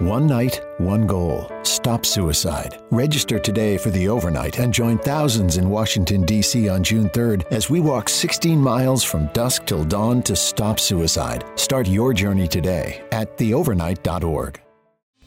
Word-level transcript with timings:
One 0.00 0.26
night, 0.26 0.60
one 0.76 1.06
goal. 1.06 1.50
Stop 1.62 2.04
suicide. 2.04 2.82
Register 2.90 3.38
today 3.38 3.78
for 3.78 3.88
the 3.88 4.08
overnight 4.08 4.58
and 4.58 4.70
join 4.72 4.98
thousands 4.98 5.56
in 5.56 5.70
Washington, 5.70 6.22
D.C. 6.26 6.68
on 6.68 6.84
June 6.84 7.08
3rd 7.08 7.50
as 7.50 7.70
we 7.70 7.80
walk 7.80 8.10
16 8.10 8.60
miles 8.60 9.02
from 9.02 9.28
dusk 9.32 9.64
till 9.64 9.86
dawn 9.86 10.22
to 10.24 10.36
stop 10.36 10.78
suicide. 10.78 11.46
Start 11.58 11.88
your 11.88 12.12
journey 12.12 12.46
today 12.46 13.02
at 13.10 13.38
theovernight.org. 13.38 14.60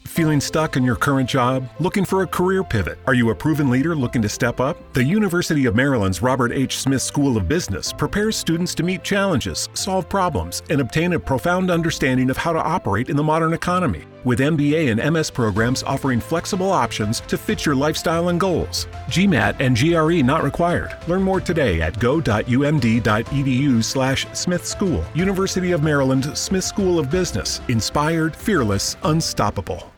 Feeling 0.06 0.40
stuck 0.40 0.76
in 0.76 0.82
your 0.82 0.96
current 0.96 1.28
job? 1.28 1.68
Looking 1.78 2.04
for 2.04 2.22
a 2.22 2.26
career 2.26 2.64
pivot? 2.64 2.98
Are 3.06 3.14
you 3.14 3.30
a 3.30 3.34
proven 3.34 3.70
leader 3.70 3.94
looking 3.94 4.22
to 4.22 4.28
step 4.28 4.58
up? 4.58 4.92
The 4.92 5.04
University 5.04 5.66
of 5.66 5.76
Maryland's 5.76 6.20
Robert 6.20 6.52
H. 6.52 6.78
Smith 6.78 7.02
School 7.02 7.36
of 7.36 7.46
Business 7.46 7.92
prepares 7.92 8.36
students 8.36 8.74
to 8.76 8.82
meet 8.82 9.04
challenges, 9.04 9.68
solve 9.74 10.08
problems, 10.08 10.62
and 10.68 10.80
obtain 10.80 11.12
a 11.12 11.20
profound 11.20 11.70
understanding 11.70 12.28
of 12.28 12.36
how 12.36 12.52
to 12.52 12.62
operate 12.62 13.08
in 13.08 13.16
the 13.16 13.22
modern 13.22 13.52
economy. 13.52 14.04
With 14.22 14.40
MBA 14.40 14.90
and 14.90 15.14
MS 15.14 15.30
programs 15.30 15.82
offering 15.82 16.20
flexible 16.20 16.70
options 16.70 17.20
to 17.20 17.38
fit 17.38 17.64
your 17.64 17.74
lifestyle 17.74 18.28
and 18.28 18.38
goals. 18.38 18.86
GMAT 19.08 19.56
and 19.60 19.74
GRE 19.74 20.22
not 20.22 20.42
required. 20.42 20.94
Learn 21.08 21.22
more 21.22 21.40
today 21.40 21.80
at 21.80 21.98
go.umd.edu 21.98 23.82
slash 23.82 24.26
Smith 24.34 24.66
School. 24.66 25.02
University 25.14 25.72
of 25.72 25.82
Maryland 25.82 26.36
Smith 26.36 26.64
School 26.64 26.98
of 26.98 27.10
Business. 27.10 27.62
Inspired, 27.68 28.36
fearless, 28.36 28.98
unstoppable. 29.04 29.90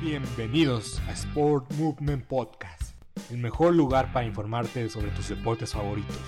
Bienvenidos 0.00 1.00
a 1.08 1.16
Sport 1.16 1.64
Movement 1.78 2.28
Podcast, 2.28 2.92
el 3.30 3.38
mejor 3.38 3.74
lugar 3.74 4.12
para 4.12 4.26
informarte 4.26 4.88
sobre 4.88 5.10
tus 5.10 5.28
deportes 5.28 5.72
favoritos. 5.72 6.20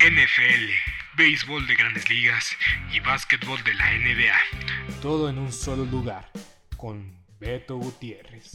NFL, 0.00 1.09
béisbol 1.20 1.66
de 1.66 1.74
grandes 1.74 2.08
ligas 2.08 2.56
y 2.94 3.00
básquetbol 3.00 3.62
de 3.62 3.74
la 3.74 3.92
NBA. 3.92 5.02
Todo 5.02 5.28
en 5.28 5.36
un 5.36 5.52
solo 5.52 5.84
lugar, 5.84 6.30
con 6.78 7.14
Beto 7.38 7.76
Gutiérrez. 7.76 8.54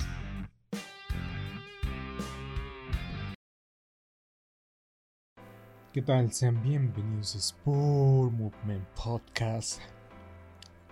¿Qué 5.94 6.02
tal? 6.02 6.34
Sean 6.34 6.64
bienvenidos 6.64 7.36
a 7.36 7.38
Sport 7.38 8.32
Movement 8.32 8.88
Podcast 8.96 9.80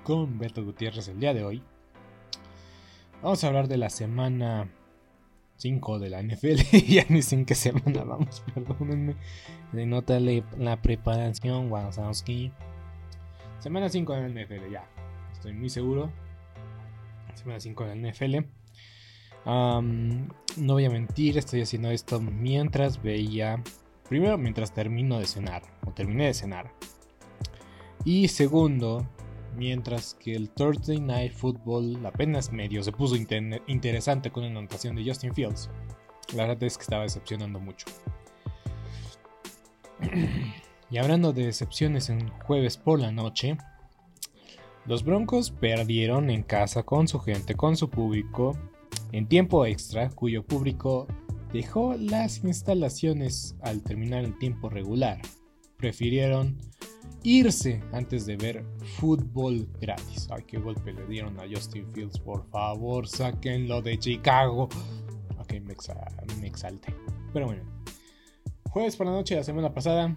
con 0.04 0.38
Beto 0.38 0.64
Gutiérrez 0.64 1.08
el 1.08 1.20
día 1.20 1.34
de 1.34 1.44
hoy. 1.44 1.64
Vamos 3.24 3.44
a 3.44 3.48
hablar 3.48 3.68
de 3.68 3.78
la 3.78 3.90
semana 3.90 4.70
5 5.64 6.00
de 6.00 6.10
la 6.10 6.22
NFL. 6.22 6.78
ya 6.90 7.06
ni 7.08 7.22
sé 7.22 7.46
qué 7.46 7.56
semana 7.56 8.04
vamos, 8.04 8.44
perdónenme. 8.54 9.16
Le 9.72 9.86
nota 9.86 10.20
la 10.20 10.82
preparación, 10.82 11.72
Wazowski. 11.72 12.52
Semana 13.60 13.88
5 13.88 14.14
de 14.14 14.22
la 14.22 14.44
NFL, 14.44 14.70
ya. 14.70 14.86
Estoy 15.32 15.54
muy 15.54 15.70
seguro. 15.70 16.12
Semana 17.36 17.62
5 17.62 17.86
de 17.86 17.96
la 17.96 18.12
NFL. 18.12 18.36
no 19.46 20.74
voy 20.74 20.84
a 20.84 20.90
mentir, 20.90 21.38
estoy 21.38 21.62
haciendo 21.62 21.92
esto 21.92 22.20
mientras 22.20 23.02
veía. 23.02 23.64
Primero, 24.10 24.38
mientras 24.38 24.74
termino 24.74 25.18
de 25.18 25.28
cenar. 25.28 25.64
O 25.86 25.94
terminé 25.94 26.26
de 26.26 26.34
cenar. 26.34 26.74
Y 28.04 28.28
segundo, 28.28 29.08
mientras 29.56 30.16
que 30.16 30.36
el 30.36 30.50
Thursday 30.50 31.00
Night 31.00 31.34
Football 31.34 32.06
apenas 32.06 32.52
medio 32.52 32.84
se 32.84 32.92
puso 32.92 33.16
interesante 33.16 34.32
con 34.32 34.44
la 34.44 34.50
anotación 34.50 34.96
de 34.96 35.04
Justin 35.06 35.34
Fields. 35.34 35.70
La 36.36 36.48
verdad 36.48 36.64
es 36.64 36.78
que 36.78 36.84
estaba 36.84 37.04
decepcionando 37.04 37.60
mucho. 37.60 37.86
y 40.90 40.98
hablando 40.98 41.34
de 41.34 41.46
decepciones 41.46 42.10
en 42.10 42.30
jueves 42.30 42.78
por 42.78 43.00
la 43.00 43.12
noche, 43.12 43.58
los 44.86 45.04
Broncos 45.04 45.52
perdieron 45.52 46.30
en 46.30 46.44
casa 46.44 46.84
con 46.84 47.08
su 47.08 47.20
gente, 47.20 47.56
con 47.56 47.78
su 47.78 47.90
público, 47.90 48.58
en 49.12 49.28
tiempo 49.28 49.66
extra, 49.66 50.10
cuyo 50.10 50.46
público 50.46 51.08
dejó 51.54 51.96
las 51.98 52.44
instalaciones 52.44 53.56
al 53.62 53.84
terminar 53.84 54.26
el 54.26 54.38
tiempo 54.38 54.70
regular. 54.70 55.22
Prefirieron 55.78 56.58
irse 57.24 57.82
antes 57.92 58.26
de 58.26 58.36
ver 58.36 58.66
fútbol 58.98 59.68
gratis. 59.80 60.28
Ay, 60.32 60.44
qué 60.48 60.58
golpe 60.58 60.94
le 60.94 61.06
dieron 61.08 61.40
a 61.40 61.44
Justin 61.50 61.92
Fields. 61.94 62.20
Por 62.20 62.46
favor, 62.50 63.08
sáquenlo 63.08 63.82
de 63.82 63.98
Chicago. 63.98 64.70
Ok, 65.40 65.54
me, 65.54 65.76
me 66.40 66.48
exalté. 66.48 66.94
Pero 67.34 67.48
bueno. 67.48 67.64
Jueves 68.70 68.96
por 68.96 69.06
la 69.06 69.14
noche 69.14 69.36
de 69.36 69.42
la 69.42 69.46
semana 69.46 69.74
pasada. 69.74 70.16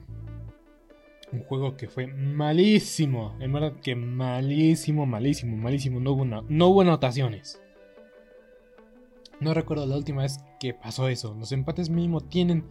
Un 1.33 1.41
juego 1.43 1.77
que 1.77 1.89
fue 1.89 2.07
malísimo. 2.07 3.37
En 3.41 3.53
verdad 3.53 3.75
que 3.81 3.95
malísimo, 3.95 5.07
malísimo, 5.07 5.57
malísimo. 5.57 6.01
No 6.01 6.13
hubo, 6.13 6.25
no 6.25 6.69
hubo 6.69 6.81
anotaciones. 6.81 7.61
No 9.41 9.53
recuerdo 9.53 9.87
la 9.87 9.97
última 9.97 10.23
vez 10.23 10.39
que 10.59 10.73
pasó 10.73 11.09
eso. 11.09 11.35
Los 11.35 11.53
empates 11.53 11.91
mínimo 11.91 12.23
tienen 12.23 12.65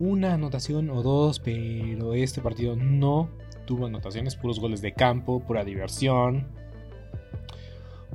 una 0.00 0.34
anotación 0.34 0.90
o 0.90 1.02
dos, 1.02 1.38
pero 1.38 2.14
este 2.14 2.40
partido 2.40 2.74
no 2.74 3.28
tuvo 3.70 3.86
anotaciones, 3.86 4.34
puros 4.34 4.58
goles 4.58 4.82
de 4.82 4.92
campo, 4.92 5.38
pura 5.38 5.64
diversión. 5.64 6.48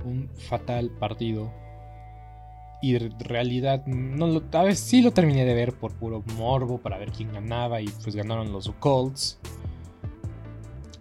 Un 0.03 0.27
fatal 0.35 0.91
partido. 0.99 1.53
Y 2.81 2.97
en 2.97 3.17
realidad, 3.21 3.85
no 3.85 4.27
lo, 4.27 4.43
a 4.51 4.63
veces 4.63 4.81
sí 4.81 5.01
lo 5.01 5.11
terminé 5.11 5.45
de 5.45 5.53
ver 5.53 5.71
por 5.71 5.93
puro 5.93 6.25
morbo 6.35 6.77
para 6.77 6.97
ver 6.97 7.13
quién 7.13 7.31
ganaba 7.31 7.79
y 7.79 7.85
pues 8.03 8.17
ganaron 8.17 8.51
los 8.51 8.69
Colts. 8.79 9.39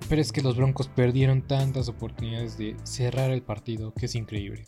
Pero 0.08 0.22
es 0.22 0.30
que 0.30 0.40
los 0.40 0.56
Broncos 0.56 0.86
perdieron 0.86 1.42
tantas 1.42 1.88
oportunidades 1.88 2.56
de 2.56 2.76
cerrar 2.84 3.32
el 3.32 3.42
partido 3.42 3.92
que 3.92 4.06
es 4.06 4.14
increíble. 4.14 4.66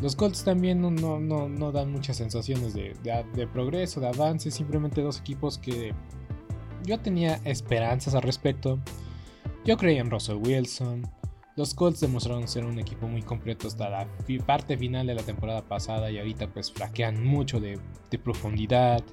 Los 0.00 0.14
Colts 0.14 0.44
también 0.44 0.80
no, 0.80 0.92
no, 0.92 1.72
dan 1.72 1.90
muchas 1.90 2.18
sensaciones 2.18 2.72
de, 2.72 2.94
de, 3.34 3.46
progreso, 3.48 3.98
de 3.98 4.06
avance, 4.06 4.52
simplemente 4.52 5.02
dos 5.02 5.18
equipos 5.18 5.58
que 5.58 5.92
yo 6.84 7.00
tenía 7.00 7.40
esperanzas 7.44 8.14
al 8.14 8.22
respecto. 8.22 8.78
Yo 9.68 9.76
creía 9.76 10.00
en 10.00 10.10
Russell 10.10 10.36
Wilson. 10.36 11.06
Los 11.54 11.74
Colts 11.74 12.00
demostraron 12.00 12.48
ser 12.48 12.64
un 12.64 12.78
equipo 12.78 13.06
muy 13.06 13.20
completo 13.20 13.68
hasta 13.68 13.90
la 13.90 14.08
parte 14.46 14.78
final 14.78 15.06
de 15.06 15.14
la 15.14 15.22
temporada 15.22 15.60
pasada 15.60 16.10
y 16.10 16.16
ahorita 16.16 16.50
pues 16.50 16.72
flaquean 16.72 17.22
mucho 17.22 17.60
de, 17.60 17.78
profundidad, 18.24 19.04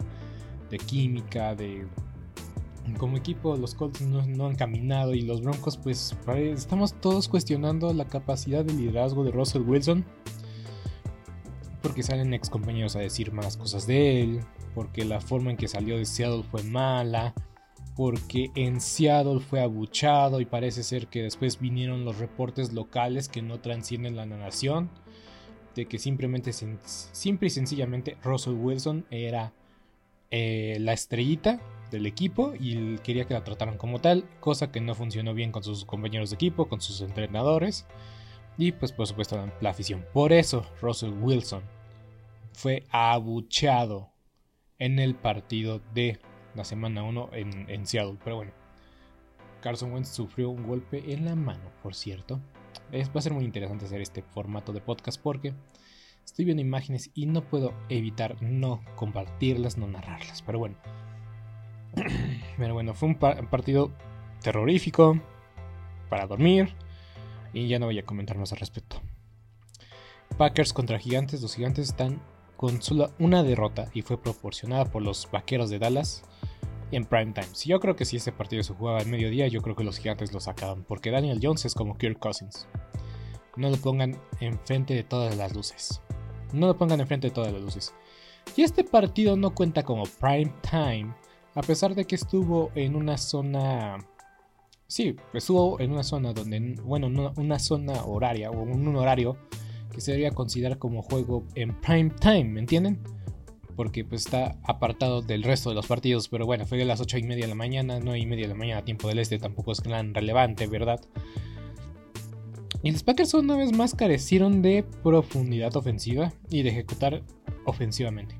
de 0.72 0.78
química, 0.78 1.56
de... 1.56 1.86
Como 2.98 3.18
equipo 3.18 3.58
los 3.58 3.76
Colts 3.76 4.00
no, 4.00 4.46
han 4.46 4.56
caminado 4.56 5.14
y 5.14 5.24
los 5.24 5.42
Broncos 5.42 5.76
pues 5.76 6.16
estamos 6.38 6.94
todos 7.02 7.28
cuestionando 7.28 7.94
la 7.94 8.06
capacidad 8.06 8.64
de 8.64 8.76
liderazgo 8.76 9.26
de 9.26 9.32
Russell 9.32 9.64
Wilson. 9.64 10.06
Porque 11.82 12.02
salen 12.02 12.34
ex 12.34 12.50
compañeros 12.50 12.96
a 12.96 13.00
decir 13.00 13.34
más 13.34 13.58
cosas 13.58 13.88
de 13.88 14.22
él, 14.22 14.40
porque 14.74 15.04
la 15.04 15.20
forma 15.20 15.52
en 15.52 15.58
que 15.58 15.68
salió 15.68 15.98
de 15.98 16.06
Seattle 16.06 16.44
fue 16.50 16.64
mala, 16.64 17.34
porque 17.96 18.52
en 18.56 18.82
Seattle 18.82 19.40
fue 19.40 19.62
abuchado 19.62 20.42
y 20.42 20.46
parece 20.46 20.84
ser 20.84 21.08
que 21.08 21.24
después 21.24 21.60
vinieron 21.60 22.04
los 22.04 22.18
reportes 22.18 22.74
locales 22.74 23.30
que 23.30 23.42
no 23.42 23.60
transcienden 23.62 24.18
la 24.18 24.26
nación, 24.26 24.90
de 25.76 25.86
que 25.86 25.98
simplemente, 25.98 26.52
simple 26.54 27.48
y 27.48 27.50
sencillamente 27.50 28.18
Russell 28.24 28.54
Wilson 28.54 29.06
era 29.12 29.54
eh, 30.32 30.78
la 30.82 30.94
estrellita 30.94 31.62
del 31.92 32.06
equipo 32.06 32.54
y 32.60 32.98
quería 33.00 33.26
que 33.26 33.34
la 33.34 33.44
trataran 33.44 33.78
como 33.78 34.00
tal, 34.00 34.26
cosa 34.40 34.72
que 34.72 34.82
no 34.82 34.96
funcionó 34.96 35.34
bien 35.34 35.52
con 35.52 35.64
sus 35.64 35.86
compañeros 35.86 36.30
de 36.30 36.36
equipo, 36.36 36.68
con 36.68 36.82
sus 36.82 37.02
entrenadores 37.02 37.86
y 38.58 38.72
pues 38.74 38.92
por 38.92 39.08
supuesto 39.08 39.50
la 39.62 39.70
afición. 39.70 40.06
Por 40.14 40.34
eso 40.34 40.66
Russell 40.82 41.14
Wilson 41.22 41.64
fue 42.54 42.84
abuchado 42.90 44.10
en 44.80 45.00
el 45.00 45.16
partido 45.16 45.82
de 45.94 46.20
la 46.56 46.64
semana 46.64 47.04
1 47.04 47.30
en, 47.34 47.86
Seattle. 47.86 48.18
Pero 48.24 48.38
bueno, 48.38 48.52
Carson 49.62 49.92
Wentz 49.92 50.10
sufrió 50.10 50.50
un 50.50 50.66
golpe 50.68 51.14
en 51.14 51.26
la 51.26 51.36
mano, 51.36 51.72
por 51.82 51.96
cierto. 51.96 52.40
Es, 52.92 53.10
va 53.10 53.20
a 53.20 53.22
ser 53.22 53.34
muy 53.34 53.46
interesante 53.46 53.86
hacer 53.86 54.02
este 54.02 54.22
formato 54.22 54.74
de 54.74 54.82
podcast 54.82 55.22
porque 55.22 55.53
estoy 56.24 56.46
viendo 56.46 56.62
imágenes 56.62 57.12
y 57.14 57.26
no 57.26 57.44
puedo 57.44 57.74
evitar 57.90 58.41
no 58.41 58.84
compartirlas, 58.96 59.78
no 59.78 59.88
narrarlas. 59.88 60.41
Pero 60.41 60.59
bueno. 60.59 60.78
Pero 62.58 62.74
bueno, 62.74 62.94
fue 62.94 63.09
un 63.09 63.16
partido 63.16 63.91
terrorífico 64.41 65.20
para 66.09 66.28
dormir 66.28 66.76
y 67.53 67.68
ya 67.68 67.79
no 67.79 67.85
voy 67.85 68.00
a 68.00 68.06
comentar 68.06 68.38
más 68.38 68.52
al 68.52 68.59
respecto. 68.59 69.02
Packers 70.38 70.74
contra 70.74 71.00
Gigantes, 71.00 71.41
los 71.41 71.56
Gigantes 71.56 71.88
están 71.90 72.22
con 72.58 72.82
solo 72.82 73.12
una 73.20 73.44
derrota 73.44 73.90
y 73.94 74.02
fue 74.02 74.22
proporcionada 74.22 74.85
por 74.85 75.02
los 75.02 75.29
Vaqueros 75.32 75.70
de 75.70 75.79
Dallas 75.79 76.24
en 76.96 77.06
prime 77.06 77.34
time. 77.34 77.47
Si 77.53 77.70
yo 77.70 77.80
creo 77.80 77.96
que 77.96 78.06
si 78.06 78.18
ese 78.18 78.32
partido 78.32 78.64
se 78.64 78.74
jugaba 78.74 79.00
al 79.00 79.08
mediodía, 79.08 79.47
yo 79.47 79.62
creo 79.62 79.76
que 79.76 79.84
los 79.84 79.97
gigantes 79.97 80.34
lo 80.34 80.40
sacaban, 80.40 80.84
porque 80.84 81.12
Daniel 81.12 81.40
Jones 81.42 81.66
es 81.66 81.74
como 81.74 81.97
Kirk 81.97 82.20
Cousins. 82.20 82.68
No 83.56 83.70
lo 83.70 83.78
pongan 83.78 84.20
enfrente 84.40 84.94
de 84.94 85.03
todas 85.03 85.36
las 85.38 85.53
luces. 85.53 86.02
No 86.53 86.68
lo 86.68 86.78
pongan 86.78 87.00
enfrente 87.00 87.28
de 87.28 87.34
todas 87.34 87.53
las 87.53 87.62
luces. 87.62 87.94
Y 88.56 88.64
este 88.64 88.84
partido 88.84 89.36
no 89.36 89.53
cuenta 89.53 89.84
como 89.84 90.03
prime 90.03 90.53
time, 90.70 91.14
a 91.53 91.62
pesar 91.62 91.96
de 91.96 92.06
que 92.06 92.16
estuvo 92.16 92.72
en 92.76 92.96
una 92.96 93.18
zona 93.18 93.98
Sí, 94.88 95.16
estuvo 95.34 95.80
en 95.80 95.91
una 95.91 96.03
zona 96.03 96.32
donde, 96.32 96.76
bueno, 96.84 97.34
una 97.38 97.59
zona 97.59 98.03
horaria 98.06 98.52
o 98.52 98.62
un 98.62 98.96
horario 98.96 99.36
que 99.91 100.00
se 100.00 100.12
debería 100.12 100.32
considerar 100.32 100.78
como 100.78 101.02
juego 101.02 101.44
en 101.56 101.80
prime 101.82 102.12
time, 102.22 102.44
¿me 102.44 102.59
entienden? 102.59 103.02
Porque 103.76 104.06
pues 104.06 104.26
está 104.26 104.58
apartado 104.64 105.22
del 105.22 105.44
resto 105.44 105.70
de 105.70 105.76
los 105.76 105.88
partidos, 105.88 106.30
pero 106.30 106.46
bueno, 106.46 106.66
fue 106.66 106.78
de 106.78 106.86
las 106.86 107.02
8 107.02 107.18
y 107.18 107.24
media 107.24 107.46
de 107.46 107.50
la 107.50 107.56
mañana, 107.56 108.00
9 108.02 108.20
y 108.20 108.26
media 108.26 108.46
de 108.46 108.54
la 108.54 108.56
mañana, 108.56 108.86
tiempo 108.86 109.08
del 109.08 109.20
este, 109.20 109.38
tampoco 109.38 109.72
es 109.74 109.82
tan 109.82 110.14
relevante, 110.14 110.68
¿verdad? 110.68 111.02
Y 112.84 112.92
los 112.92 113.04
Packers 113.04 113.34
una 113.34 113.58
vez 113.58 113.72
más 113.72 113.96
carecieron 113.96 114.62
de 114.62 114.86
profundidad 115.02 115.76
ofensiva 115.76 116.32
y 116.50 116.62
de 116.62 116.70
ejecutar 116.70 117.24
ofensivamente. 117.66 118.40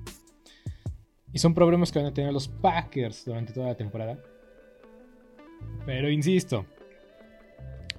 Y 1.34 1.40
son 1.40 1.54
problemas 1.54 1.92
que 1.92 2.00
van 2.00 2.08
a 2.08 2.14
tener 2.14 2.32
los 2.32 2.48
Packers 2.48 3.26
durante 3.26 3.54
toda 3.54 3.68
la 3.68 3.76
temporada. 3.76 4.20
Pero 5.86 6.10
insisto, 6.10 6.66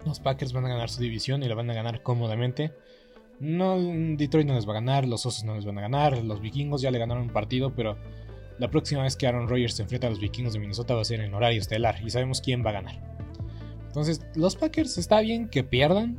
los 0.07 0.21
Packers 0.21 0.53
van 0.53 0.67
a 0.67 0.69
ganar 0.69 0.89
su 0.89 1.03
división 1.03 1.43
y 1.43 1.49
la 1.49 1.55
van 1.55 1.69
a 1.69 1.75
ganar 1.75 2.03
cómodamente. 2.03 2.73
No, 3.39 3.77
Detroit 4.17 4.47
no 4.47 4.55
les 4.55 4.67
va 4.67 4.73
a 4.73 4.75
ganar, 4.75 5.07
los 5.07 5.27
Osos 5.27 5.45
no 5.45 5.55
les 5.55 5.65
van 5.65 5.79
a 5.79 5.83
ganar, 5.83 6.23
los 6.25 6.41
Vikingos 6.41 6.81
ya 6.81 6.91
le 6.91 6.99
ganaron 6.99 7.25
un 7.25 7.31
partido, 7.31 7.75
pero 7.75 7.97
la 8.59 8.71
próxima 8.71 9.03
vez 9.03 9.17
que 9.17 9.27
Aaron 9.27 9.49
Rodgers 9.49 9.75
se 9.75 9.83
enfrenta 9.83 10.07
a 10.07 10.11
los 10.11 10.21
Vikingos 10.21 10.55
de 10.55 10.61
Minnesota 10.61 10.95
va 10.95 11.03
a 11.03 11.05
ser 11.05 11.21
en 11.21 11.35
horario 11.35 11.61
estelar 11.61 12.01
y 12.05 12.11
sabemos 12.11 12.41
quién 12.41 12.65
va 12.65 12.71
a 12.71 12.75
ganar. 12.75 13.17
Entonces, 13.87 14.21
los 14.35 14.57
Packers 14.57 14.99
está 14.99 15.21
bien 15.21 15.49
que 15.49 15.65
pierdan, 15.65 16.19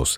Dios 0.01 0.17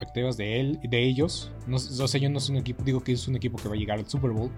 expectativas 0.00 0.36
de 0.36 0.60
él 0.60 0.78
de 0.84 1.02
ellos. 1.02 1.50
No, 1.66 1.78
sé, 1.78 2.20
yo 2.20 2.30
no 2.30 2.38
soy 2.38 2.54
un 2.54 2.60
equipo, 2.60 2.84
digo 2.84 3.00
que 3.00 3.12
es 3.12 3.26
un 3.26 3.34
equipo 3.34 3.58
que 3.58 3.68
va 3.68 3.74
a 3.74 3.78
llegar 3.78 3.98
al 3.98 4.08
Super 4.08 4.30
Bowl. 4.30 4.50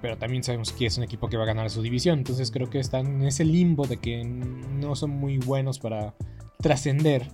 Pero 0.00 0.16
también 0.16 0.42
sabemos 0.42 0.72
que 0.72 0.86
es 0.86 0.96
un 0.96 1.04
equipo 1.04 1.28
que 1.28 1.36
va 1.36 1.42
a 1.42 1.46
ganar 1.46 1.68
su 1.68 1.82
división. 1.82 2.18
Entonces 2.18 2.50
creo 2.50 2.70
que 2.70 2.78
están 2.78 3.06
en 3.06 3.22
ese 3.24 3.44
limbo 3.44 3.86
de 3.86 3.98
que 3.98 4.24
no 4.24 4.96
son 4.96 5.10
muy 5.10 5.36
buenos 5.36 5.78
para 5.78 6.14
trascender. 6.58 7.28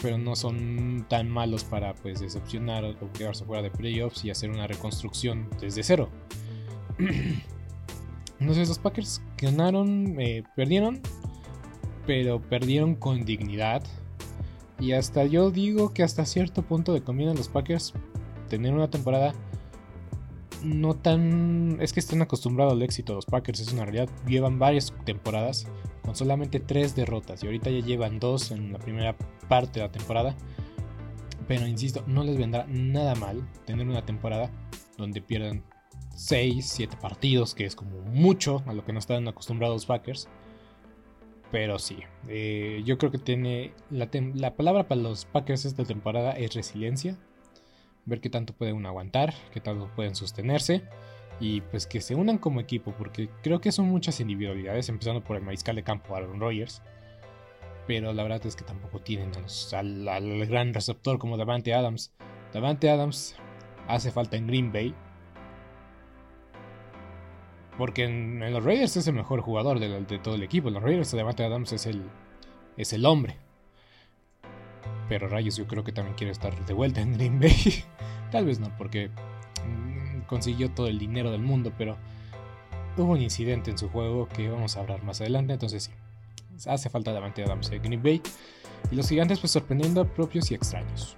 Pero 0.00 0.18
no 0.18 0.36
son 0.36 1.04
tan 1.08 1.28
malos 1.28 1.64
para 1.64 1.94
pues 1.94 2.20
decepcionar 2.20 2.84
o 2.84 3.12
quedarse 3.12 3.44
fuera 3.44 3.60
de 3.62 3.70
playoffs 3.70 4.24
y 4.24 4.30
hacer 4.30 4.50
una 4.50 4.68
reconstrucción 4.68 5.48
desde 5.60 5.82
cero. 5.82 6.10
Entonces 8.38 8.68
los 8.68 8.78
Packers 8.78 9.20
ganaron, 9.36 10.14
eh, 10.20 10.44
perdieron. 10.54 11.00
Pero 12.06 12.40
perdieron 12.40 12.94
con 12.94 13.24
dignidad 13.24 13.82
y 14.80 14.92
hasta 14.92 15.24
yo 15.24 15.50
digo 15.50 15.92
que 15.92 16.02
hasta 16.02 16.24
cierto 16.24 16.62
punto 16.62 16.92
le 16.92 17.02
conviene 17.02 17.32
a 17.32 17.34
los 17.34 17.48
Packers 17.48 17.92
tener 18.48 18.74
una 18.74 18.90
temporada 18.90 19.34
no 20.62 20.94
tan... 20.94 21.78
Es 21.80 21.92
que 21.92 22.00
están 22.00 22.22
acostumbrados 22.22 22.72
al 22.72 22.82
éxito 22.82 23.14
los 23.14 23.26
Packers, 23.26 23.60
es 23.60 23.72
una 23.72 23.84
realidad. 23.84 24.08
Llevan 24.26 24.58
varias 24.58 24.92
temporadas 25.04 25.66
con 26.02 26.16
solamente 26.16 26.60
tres 26.60 26.96
derrotas 26.96 27.42
y 27.42 27.46
ahorita 27.46 27.70
ya 27.70 27.80
llevan 27.80 28.18
dos 28.18 28.50
en 28.50 28.72
la 28.72 28.78
primera 28.78 29.16
parte 29.48 29.80
de 29.80 29.86
la 29.86 29.92
temporada. 29.92 30.34
Pero 31.46 31.66
insisto, 31.66 32.02
no 32.06 32.24
les 32.24 32.38
vendrá 32.38 32.66
nada 32.68 33.14
mal 33.14 33.46
tener 33.66 33.86
una 33.86 34.04
temporada 34.04 34.50
donde 34.96 35.20
pierdan 35.20 35.62
6, 36.14 36.66
7 36.66 36.96
partidos, 37.00 37.54
que 37.54 37.66
es 37.66 37.76
como 37.76 38.00
mucho 38.02 38.62
a 38.66 38.72
lo 38.72 38.84
que 38.84 38.92
no 38.92 38.98
están 38.98 39.28
acostumbrados 39.28 39.74
los 39.74 39.86
Packers. 39.86 40.28
Pero 41.54 41.78
sí, 41.78 41.98
eh, 42.26 42.82
yo 42.84 42.98
creo 42.98 43.12
que 43.12 43.18
tiene. 43.18 43.74
La, 43.88 44.56
palabra 44.56 44.88
para 44.88 45.00
los 45.00 45.24
Packers 45.24 45.64
esta 45.64 45.84
temporada 45.84 46.32
es 46.32 46.52
resiliencia. 46.52 47.16
Ver 48.06 48.20
qué 48.20 48.28
tanto 48.28 48.54
pueden 48.54 48.84
aguantar, 48.84 49.32
qué 49.52 49.60
tanto 49.60 49.88
pueden 49.94 50.16
sostenerse. 50.16 50.82
Y 51.38 51.60
pues 51.60 51.86
que 51.86 52.00
se 52.00 52.16
unan 52.16 52.38
como 52.38 52.58
equipo, 52.58 52.92
porque 52.98 53.28
creo 53.44 53.60
que 53.60 53.70
son 53.70 53.86
muchas 53.86 54.18
individualidades, 54.18 54.88
empezando 54.88 55.22
por 55.22 55.36
el 55.36 55.44
mariscal 55.44 55.76
de 55.76 55.84
campo 55.84 56.16
Aaron 56.16 56.40
Rodgers. 56.40 56.82
Pero 57.86 58.12
la 58.12 58.24
verdad 58.24 58.44
es 58.44 58.56
que 58.56 58.64
tampoco 58.64 58.98
tienen 58.98 59.30
al, 59.74 60.08
al 60.08 60.46
gran 60.46 60.74
receptor 60.74 61.20
como 61.20 61.36
Davante 61.36 61.72
Adams. 61.72 62.12
Davante 62.52 62.90
Adams 62.90 63.36
hace 63.86 64.10
falta 64.10 64.36
en 64.36 64.48
Green 64.48 64.72
Bay 64.72 64.92
porque 67.78 68.04
en, 68.04 68.40
los 68.52 68.64
Raiders 68.64 68.96
es 68.96 69.06
el 69.06 69.14
mejor 69.14 69.40
jugador 69.40 69.78
de, 69.80 70.18
todo 70.18 70.34
el 70.34 70.42
equipo. 70.42 70.70
Los 70.70 70.82
Raiders, 70.82 71.12
Devante 71.12 71.44
Adams 71.44 71.72
es 71.72 71.86
el, 71.86 72.02
es 72.76 72.92
el 72.92 73.04
hombre. 73.06 73.36
Pero 75.08 75.28
Rayos 75.28 75.56
yo 75.56 75.66
creo 75.66 75.84
que 75.84 75.92
también 75.92 76.16
quiere 76.16 76.32
estar 76.32 76.54
de 76.64 76.72
vuelta 76.72 77.00
en 77.00 77.14
Green 77.14 77.40
Bay. 77.40 77.84
Tal 78.30 78.46
vez 78.46 78.60
no, 78.60 78.74
porque 78.78 79.08
mm, 79.08 80.22
consiguió 80.26 80.70
todo 80.70 80.86
el 80.86 80.98
dinero 80.98 81.30
del 81.30 81.42
mundo, 81.42 81.72
pero 81.76 81.96
hubo 82.96 83.12
un 83.12 83.22
incidente 83.22 83.70
en 83.70 83.78
su 83.78 83.88
juego 83.88 84.28
que 84.28 84.48
vamos 84.48 84.76
a 84.76 84.80
hablar 84.80 85.02
más 85.02 85.20
adelante. 85.20 85.52
Entonces 85.52 85.84
sí, 85.84 86.68
hace 86.68 86.88
falta 86.88 87.12
Devante 87.12 87.42
Adams 87.42 87.70
en 87.70 87.82
Green 87.82 88.02
Bay. 88.02 88.22
Y 88.90 88.96
los 88.96 89.08
gigantes 89.08 89.40
pues 89.40 89.52
sorprendiendo 89.52 90.00
a 90.00 90.04
propios 90.04 90.50
y 90.50 90.54
extraños. 90.54 91.16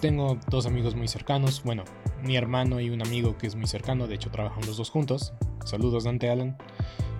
Tengo 0.00 0.38
dos 0.48 0.66
amigos 0.66 0.94
muy 0.94 1.08
cercanos, 1.08 1.62
bueno, 1.64 1.84
mi 2.22 2.36
hermano 2.36 2.80
y 2.80 2.90
un 2.90 3.02
amigo 3.02 3.36
que 3.36 3.46
es 3.46 3.54
muy 3.54 3.66
cercano, 3.66 4.06
de 4.06 4.14
hecho 4.14 4.30
trabajan 4.30 4.64
los 4.66 4.76
dos 4.76 4.90
juntos. 4.90 5.32
Saludos 5.64 6.04
Dante 6.04 6.30
Alan, 6.30 6.56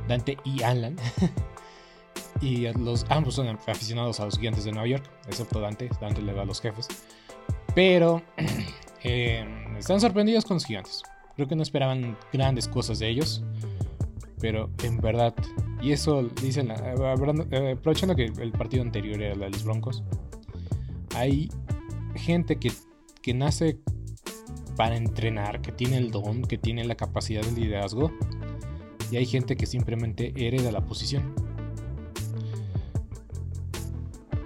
Dante 0.08 0.38
y 0.44 0.62
Alan. 0.62 0.96
y 2.40 2.68
los 2.72 3.06
ambos 3.08 3.34
son 3.34 3.48
aficionados 3.48 4.20
a 4.20 4.26
los 4.26 4.38
gigantes 4.38 4.64
de 4.64 4.72
Nueva 4.72 4.86
York, 4.86 5.10
excepto 5.26 5.60
Dante, 5.60 5.88
Dante 6.00 6.22
le 6.22 6.32
va 6.32 6.42
a 6.42 6.44
los 6.44 6.60
jefes. 6.60 6.88
Pero 7.74 8.22
eh, 9.02 9.44
están 9.78 10.00
sorprendidos 10.00 10.44
con 10.44 10.56
los 10.56 10.64
gigantes. 10.64 11.02
Creo 11.36 11.48
que 11.48 11.56
no 11.56 11.62
esperaban 11.62 12.16
grandes 12.32 12.68
cosas 12.68 12.98
de 12.98 13.08
ellos, 13.08 13.42
pero 14.40 14.70
en 14.82 14.98
verdad, 14.98 15.34
y 15.82 15.92
eso 15.92 16.22
dicen, 16.40 16.70
eh, 16.70 16.94
eh, 17.50 17.72
aprovechando 17.76 18.14
que 18.14 18.26
el 18.26 18.52
partido 18.52 18.82
anterior 18.82 19.20
era 19.20 19.36
de 19.36 19.50
los 19.50 19.64
Broncos, 19.64 20.02
hay 21.14 21.48
gente 22.14 22.56
que, 22.56 22.72
que 23.22 23.34
nace 23.34 23.78
para 24.76 24.96
entrenar, 24.96 25.60
que 25.60 25.72
tiene 25.72 25.96
el 25.98 26.10
don, 26.10 26.42
que 26.42 26.58
tiene 26.58 26.84
la 26.84 26.94
capacidad 26.94 27.42
de 27.42 27.52
liderazgo, 27.52 28.10
y 29.10 29.16
hay 29.16 29.26
gente 29.26 29.56
que 29.56 29.66
simplemente 29.66 30.32
hereda 30.36 30.72
la 30.72 30.84
posición. 30.84 31.34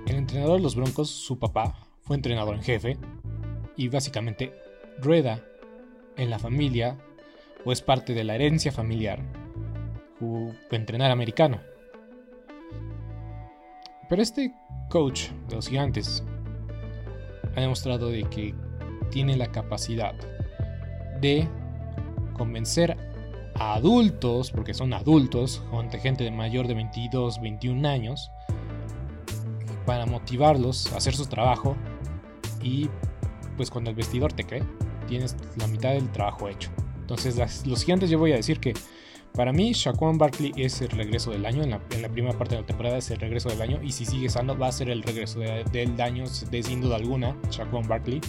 El 0.06 0.16
entrenador 0.16 0.56
de 0.56 0.62
los 0.62 0.74
Broncos, 0.74 1.10
su 1.10 1.38
papá, 1.38 1.86
fue 2.02 2.16
entrenador 2.16 2.54
en 2.54 2.62
jefe 2.62 2.98
y 3.76 3.88
básicamente 3.88 4.52
rueda 5.00 5.44
en 6.16 6.30
la 6.30 6.38
familia 6.38 6.96
o 7.64 7.72
es 7.72 7.82
parte 7.82 8.14
de 8.14 8.24
la 8.24 8.34
herencia 8.34 8.72
familiar 8.72 9.22
entrenar 10.70 11.10
americano. 11.10 11.60
Pero 14.08 14.22
este 14.22 14.54
coach 14.88 15.28
de 15.48 15.56
los 15.56 15.68
gigantes 15.68 16.24
ha 17.58 17.62
demostrado 17.62 18.08
de 18.08 18.24
que 18.24 18.54
tiene 19.10 19.36
la 19.36 19.46
capacidad 19.48 20.14
de 21.20 21.48
convencer 22.32 22.96
a 23.54 23.74
adultos, 23.74 24.50
porque 24.50 24.74
son 24.74 24.92
adultos, 24.92 25.62
gente 26.00 26.24
de 26.24 26.30
mayor 26.30 26.68
de 26.68 26.74
22, 26.74 27.40
21 27.40 27.88
años, 27.88 28.30
para 29.84 30.06
motivarlos 30.06 30.92
a 30.92 30.98
hacer 30.98 31.14
su 31.14 31.26
trabajo 31.26 31.76
y 32.62 32.88
pues 33.56 33.70
cuando 33.70 33.90
el 33.90 33.96
vestidor 33.96 34.32
te 34.32 34.44
cree, 34.44 34.62
tienes 35.06 35.34
la 35.56 35.66
mitad 35.66 35.90
del 35.90 36.10
trabajo 36.12 36.48
hecho. 36.48 36.70
Entonces 37.00 37.66
los 37.66 37.84
gigantes 37.84 38.10
yo 38.10 38.18
voy 38.18 38.32
a 38.32 38.36
decir 38.36 38.60
que 38.60 38.74
para 39.38 39.52
mí 39.52 39.70
Shaquan 39.70 40.18
Barkley 40.18 40.52
es 40.56 40.82
el 40.82 40.88
regreso 40.88 41.30
del 41.30 41.46
año, 41.46 41.62
en 41.62 41.70
la, 41.70 41.78
primera 42.08 42.36
parte 42.36 42.56
de 42.56 42.62
la 42.62 42.66
temporada 42.66 42.98
es 42.98 43.08
el 43.12 43.20
regreso 43.20 43.48
del 43.48 43.62
año 43.62 43.78
y 43.84 43.92
si 43.92 44.04
sigue 44.04 44.28
sano 44.28 44.58
va 44.58 44.66
a 44.66 44.72
ser 44.72 44.90
el 44.90 45.00
regreso 45.00 45.38
del 45.38 46.00
año 46.00 46.24
de 46.50 46.60
sin 46.60 46.80
duda 46.80 46.96
alguna, 46.96 47.36
Shaquan 47.48 47.86
Barkley. 47.86 48.20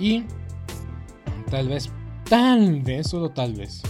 Y 0.00 0.24
tal 1.48 1.68
vez, 1.68 1.92
tal 2.28 2.80
vez, 2.80 3.06
solo 3.06 3.28
tal 3.30 3.54
vez, 3.54 3.84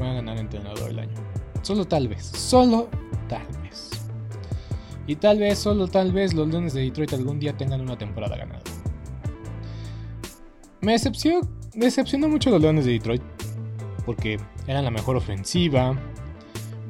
va 0.00 0.12
a 0.12 0.14
ganar 0.14 0.38
entrenador 0.38 0.88
del 0.88 1.00
año. 1.00 1.14
Solo 1.60 1.84
tal 1.84 2.08
vez, 2.08 2.24
solo 2.24 2.88
tal 3.28 3.46
vez. 3.62 3.90
Y 5.06 5.16
tal 5.16 5.40
vez, 5.40 5.58
solo 5.58 5.88
tal 5.88 6.10
vez, 6.10 6.32
los 6.32 6.48
Leones 6.48 6.72
de 6.72 6.80
Detroit 6.80 7.12
algún 7.12 7.38
día 7.38 7.54
tengan 7.54 7.82
una 7.82 7.98
temporada 7.98 8.34
ganada. 8.34 8.62
Me 10.80 10.92
decepcionó, 10.92 11.46
decepcionó 11.74 12.30
mucho 12.30 12.48
los 12.48 12.62
Leones 12.62 12.86
de 12.86 12.92
Detroit 12.92 13.22
porque 14.06 14.38
eran 14.70 14.84
la 14.84 14.90
mejor 14.90 15.16
ofensiva, 15.16 15.96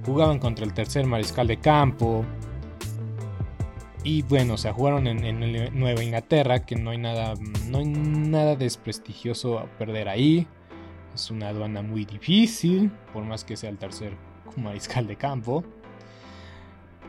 jugaban 0.04 0.38
contra 0.38 0.66
el 0.66 0.75
tercer 0.75 1.06
mariscal 1.06 1.46
de 1.46 1.56
campo. 1.58 2.25
Y 4.04 4.22
bueno, 4.22 4.54
o 4.54 4.56
sea, 4.58 4.72
jugaron 4.72 5.06
en, 5.06 5.78
Nueva 5.78 6.02
Inglaterra, 6.02 6.64
que 6.64 6.76
no 6.76 6.90
hay 6.90 6.99
nada, 6.99 7.34
no 7.68 7.78
hay 7.78 7.87
nada 7.87 8.56
desprestigioso 8.56 9.58
a 9.58 9.64
perder 9.64 10.08
ahí. 10.08 10.46
Es 11.14 11.30
una 11.30 11.49
aduana 11.49 11.82
muy 11.82 12.04
difícil, 12.04 12.90
por 13.12 13.25
más 13.25 13.44
que 13.44 13.56
sea 13.56 13.70
el 13.70 13.78
tercer 13.78 14.12
mariscal 14.56 15.06
de 15.06 15.16
campo. 15.16 15.64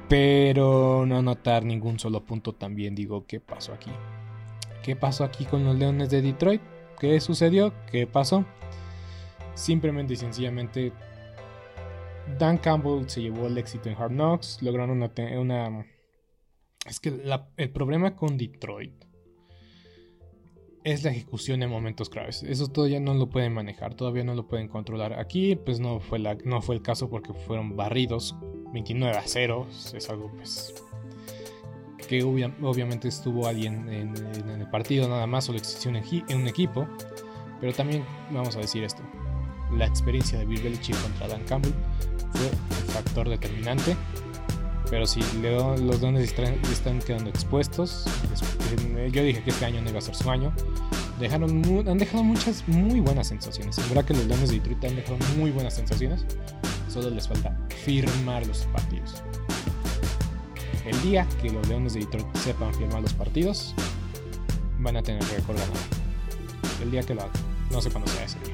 Pero 0.08 1.06
no 1.06 1.18
anotar 1.20 1.64
ningún 1.64 2.00
solo 2.00 2.24
punto 2.24 2.54
también 2.54 2.96
digo, 2.96 3.26
¿qué 3.26 3.40
pasó 3.40 3.74
aquí? 3.74 3.92
¿Qué 4.84 4.96
pasó 4.96 5.24
aquí 5.24 5.46
con 5.46 5.64
los 5.64 5.78
Leones 5.78 6.10
de 6.10 6.22
Detroit? 6.22 6.62
¿Qué 7.00 7.20
sucedió? 7.20 7.74
¿Qué 7.92 8.08
pasó? 8.08 8.46
Simplemente 9.56 10.14
y 10.14 10.18
sencillamente 10.18 10.94
Dan 12.38 12.58
Campbell 12.58 13.08
se 13.08 13.22
llevó 13.22 13.48
el 13.48 13.58
éxito 13.58 13.90
en 13.90 13.96
Hard 13.96 14.12
Knocks, 14.12 14.62
lograron 14.62 14.92
una... 15.02 15.86
es 16.86 17.00
que 17.00 17.22
el 17.58 17.70
problema 17.72 18.16
con 18.16 18.38
Detroit 18.38 19.06
es 20.84 21.04
la 21.04 21.12
ejecución 21.12 21.62
en 21.62 21.70
momentos 21.70 22.10
graves. 22.10 22.42
Eso 22.44 22.68
todavía 22.68 23.00
no 23.00 23.14
lo 23.14 23.30
pueden 23.30 23.54
manejar, 23.54 23.94
todavía 23.94 24.24
no 24.24 24.34
lo 24.34 24.48
pueden 24.48 24.68
controlar. 24.68 25.20
Aquí 25.20 25.56
pues 25.56 25.80
no 25.80 26.00
fue, 26.00 26.20
la, 26.20 26.36
no 26.44 26.62
fue 26.62 26.76
el 26.76 26.82
caso 26.82 27.10
porque 27.10 27.34
fueron 27.34 27.76
barridos 27.76 28.36
29 28.74 29.16
a 29.16 29.24
0. 29.24 29.68
Es 29.94 30.10
algo 30.10 30.32
pues 30.32 30.74
que 32.08 32.24
obviamente 32.24 33.08
estuvo 33.08 33.48
alguien 33.48 33.88
en, 33.90 34.18
el 34.50 34.70
partido 34.70 35.08
nada 35.08 35.28
más, 35.28 35.46
solo 35.46 35.60
existió 35.60 35.92
un 35.92 36.48
equipo. 36.48 36.88
Pero 37.60 37.74
también 37.74 38.04
vamos 38.32 38.56
a 38.56 38.60
decir 38.60 38.84
esto 38.84 39.04
la 39.78 39.86
experiencia 39.86 40.38
de 40.40 40.46
Bill 40.46 40.62
Belichick 40.62 41.00
contra 41.02 41.28
Dan 41.28 41.44
Campbell 41.46 41.74
fue 42.34 42.48
el 42.48 42.92
factor 42.92 43.30
determinante. 43.30 43.96
Pero 44.90 45.06
si 45.06 45.22
los 45.42 46.02
dones 46.02 46.36
están 46.72 47.00
quedando 47.00 47.30
expuestos, 47.30 48.06
eh, 48.98 49.10
yo 49.12 49.24
dije 49.24 49.42
que 49.42 49.52
este 49.52 49.66
año 49.66 49.82
no 49.82 49.90
iba 49.90 50.00
a 50.00 50.02
ser 50.02 50.16
su 50.16 50.30
año. 50.30 50.52
Dejaron 51.18 51.64
han 51.88 51.98
dejado 51.98 52.24
muchas 52.24 52.68
muy 52.68 53.00
buenas 53.00 53.28
sensaciones. 53.28 53.78
Es 53.78 53.88
verdad 53.88 54.04
que 54.04 54.14
los 54.14 54.26
Leones 54.26 54.50
de 54.50 54.56
Detroit 54.56 54.84
han 54.84 54.96
dejado 54.96 55.18
muy 55.38 55.52
buenas 55.52 55.76
sensaciones. 55.76 56.26
Solo 56.90 57.10
les 57.10 57.28
falta 57.28 57.58
firmar 57.86 58.46
los 58.46 58.66
partidos. 58.66 59.24
El 60.86 61.02
día 61.04 61.26
que 61.42 61.50
los 61.52 61.66
Leones 61.70 61.94
de 61.94 62.02
Detroit 62.02 62.36
sepan 62.36 62.74
firmar 62.74 63.02
los 63.02 63.14
partidos, 63.14 63.74
van 64.80 64.98
a 64.98 65.04
tener 65.04 65.24
récord 65.24 65.58
ganado. 65.58 65.80
El 66.82 66.92
día 66.92 67.04
que 67.04 67.14
lo 67.14 67.22
hagan. 67.22 67.34
No 67.72 67.82
sé 67.82 67.90
cuándo 67.92 68.12
sea 68.12 68.26
ese 68.26 68.40
día. 68.40 68.51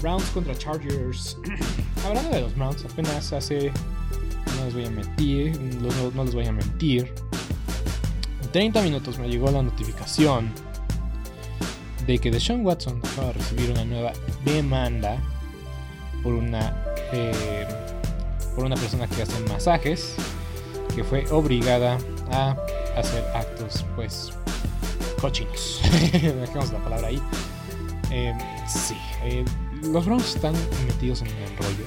Browns 0.00 0.24
contra 0.30 0.56
Chargers. 0.56 1.36
Hablando 2.06 2.30
de 2.30 2.40
los 2.42 2.54
Browns, 2.54 2.84
apenas 2.84 3.32
hace. 3.32 3.72
No 4.56 4.64
les 4.64 4.74
voy 4.74 4.84
a 4.86 4.90
mentir. 4.90 5.60
No, 6.14 6.24
les 6.24 6.34
voy 6.34 6.46
a 6.46 6.52
mentir. 6.52 7.12
En 8.42 8.52
30 8.52 8.82
minutos 8.82 9.18
me 9.18 9.28
llegó 9.28 9.50
la 9.50 9.62
notificación 9.62 10.52
de 12.06 12.18
que 12.18 12.30
Deshaun 12.30 12.64
Watson 12.64 13.00
acaba 13.04 13.28
de 13.28 13.32
recibir 13.34 13.70
una 13.70 13.84
nueva 13.84 14.12
demanda 14.44 15.18
por 16.22 16.34
una. 16.34 16.84
Eh, 17.12 17.66
por 18.54 18.64
una 18.64 18.76
persona 18.76 19.06
que 19.06 19.22
hace 19.22 19.38
masajes. 19.48 20.14
Que 20.94 21.04
fue 21.04 21.24
obligada 21.30 21.98
a 22.32 22.56
hacer 22.96 23.24
actos, 23.34 23.84
pues. 23.94 24.32
cochinos. 25.20 25.80
Dejemos 26.12 26.72
la 26.72 26.78
palabra 26.78 27.08
ahí. 27.08 27.22
Eh, 28.10 28.36
sí. 28.66 28.96
Eh, 29.22 29.44
los 29.82 30.04
Browns 30.04 30.34
están 30.34 30.54
metidos 30.86 31.22
en 31.22 31.28
un 31.28 31.42
enrollo. 31.42 31.84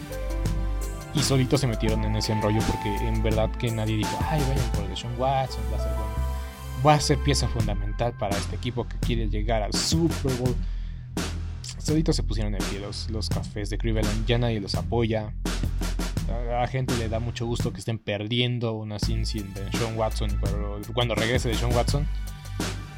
Y 1.13 1.19
solitos 1.19 1.61
se 1.61 1.67
metieron 1.67 2.03
en 2.03 2.15
ese 2.15 2.31
enrollo 2.31 2.59
porque 2.67 2.95
en 3.07 3.21
verdad 3.21 3.51
que 3.51 3.71
nadie 3.71 3.97
dijo, 3.97 4.17
ay, 4.29 4.41
vayan 4.49 4.71
por 4.71 4.87
Deshaun 4.87 5.13
Watson, 5.17 5.61
va 5.71 5.77
a 5.77 5.79
ser 5.79 5.93
Va 6.85 6.93
a 6.95 6.99
ser 6.99 7.17
pieza 7.19 7.47
fundamental 7.47 8.11
para 8.17 8.35
este 8.35 8.57
equipo 8.57 8.85
que 8.85 8.97
quiere 8.97 9.29
llegar 9.29 9.63
al 9.63 9.73
Super 9.73 10.33
Bowl. 10.33 10.53
Solitos 11.77 12.15
se 12.15 12.23
pusieron 12.23 12.53
en 12.55 12.61
pie 12.69 12.79
los, 12.79 13.29
cafés 13.29 13.69
de 13.69 13.77
Cleveland, 13.77 14.25
ya 14.25 14.37
nadie 14.37 14.59
los 14.59 14.75
apoya. 14.75 15.33
A 16.29 16.61
la 16.61 16.67
gente 16.67 16.97
le 16.97 17.07
da 17.07 17.19
mucho 17.19 17.45
gusto 17.45 17.71
que 17.71 17.79
estén 17.79 17.99
perdiendo 17.99 18.73
una 18.73 18.99
sin 18.99 19.23
de 19.23 19.71
Sean 19.77 19.97
Watson 19.97 20.37
cuando 20.93 21.15
regrese 21.15 21.49
de 21.49 21.55
Sean 21.55 21.73
Watson 21.73 22.05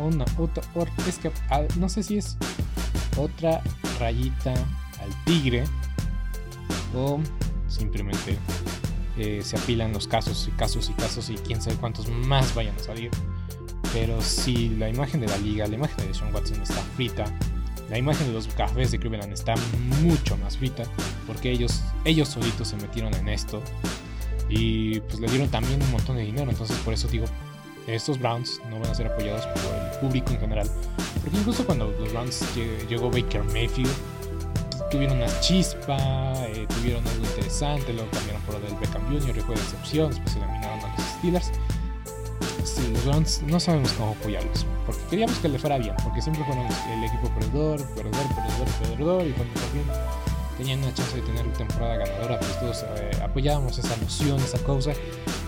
Una, 0.00 0.24
otra, 0.36 0.62
es 1.06 1.18
que 1.18 1.30
no 1.78 1.88
sé 1.88 2.02
si 2.02 2.18
es 2.18 2.36
otra 3.16 3.62
rayita 3.98 4.52
al 4.52 5.24
tigre 5.24 5.64
o 6.94 7.20
simplemente 7.68 8.38
eh, 9.16 9.40
se 9.42 9.56
apilan 9.56 9.92
los 9.92 10.06
casos 10.06 10.48
y 10.48 10.52
casos 10.52 10.88
y 10.90 10.92
casos 10.92 11.28
y 11.30 11.34
quién 11.34 11.60
sabe 11.60 11.76
cuántos 11.76 12.08
más 12.08 12.54
vayan 12.54 12.76
a 12.76 12.78
salir. 12.80 13.10
Pero 13.92 14.20
si 14.20 14.68
la 14.70 14.88
imagen 14.88 15.20
de 15.20 15.26
la 15.26 15.38
liga, 15.38 15.66
la 15.66 15.74
imagen 15.74 16.06
de 16.06 16.14
Sean 16.14 16.32
Watson 16.32 16.60
está 16.62 16.80
frita, 16.96 17.24
la 17.90 17.98
imagen 17.98 18.26
de 18.26 18.34
los 18.34 18.46
cafés 18.48 18.90
de 18.90 18.98
Cleveland 18.98 19.32
está 19.32 19.54
mucho 20.02 20.36
más 20.36 20.58
frita, 20.58 20.84
porque 21.26 21.50
ellos, 21.50 21.82
ellos 22.04 22.28
solitos 22.28 22.68
se 22.68 22.76
metieron 22.76 23.14
en 23.14 23.28
esto 23.28 23.62
y 24.48 25.00
pues 25.00 25.20
le 25.20 25.28
dieron 25.28 25.48
también 25.48 25.82
un 25.82 25.90
montón 25.90 26.16
de 26.16 26.22
dinero. 26.22 26.50
Entonces 26.50 26.76
por 26.78 26.92
eso 26.94 27.08
digo, 27.08 27.24
estos 27.94 28.18
Browns 28.18 28.60
no 28.70 28.78
van 28.78 28.90
a 28.90 28.94
ser 28.94 29.06
apoyados 29.06 29.46
por 29.46 29.74
el 29.74 29.98
público 30.00 30.30
en 30.32 30.40
general. 30.40 30.70
Porque 31.22 31.38
incluso 31.38 31.64
cuando 31.64 31.90
los 31.90 32.12
Browns 32.12 32.42
llegó 32.88 33.10
Baker 33.10 33.42
Mayfield, 33.44 33.90
tuvieron 34.90 35.18
una 35.18 35.40
chispa, 35.40 35.96
eh, 36.46 36.66
tuvieron 36.68 37.06
algo 37.06 37.24
interesante, 37.24 37.92
luego 37.92 38.10
cambiaron 38.10 38.42
por 38.42 38.54
el 38.56 38.74
Beckham 38.76 39.02
Jr. 39.06 39.36
y 39.36 39.40
fue 39.40 39.54
de 39.54 39.60
excepción, 39.60 40.10
después 40.10 40.36
eliminaron 40.36 40.80
a 40.80 40.96
los 40.96 41.06
Steelers. 41.18 41.50
Sí, 42.64 42.90
los 42.92 43.04
Browns 43.04 43.42
no 43.42 43.58
sabemos 43.60 43.92
cómo 43.92 44.12
apoyarlos, 44.12 44.66
porque 44.86 45.02
queríamos 45.10 45.38
que 45.38 45.48
le 45.48 45.58
fuera 45.58 45.78
bien, 45.78 45.94
porque 46.02 46.22
siempre 46.22 46.44
fueron 46.44 46.66
el 46.66 47.04
equipo 47.04 47.28
perdedor, 47.34 47.82
perdedor, 47.94 48.26
perdedor, 48.34 48.68
perdedor, 48.80 49.26
y 49.26 49.32
cuando 49.32 49.60
fin 49.72 49.82
tenían 50.58 50.80
una 50.80 50.92
chance 50.92 51.16
de 51.16 51.22
tener 51.22 51.46
una 51.46 51.56
temporada 51.56 51.96
ganadora, 51.96 52.38
pues 52.40 52.60
todos 52.60 52.84
eh, 52.96 53.10
apoyábamos 53.22 53.78
esa 53.78 53.96
noción, 53.96 54.38
esa 54.40 54.58
cosa, 54.58 54.92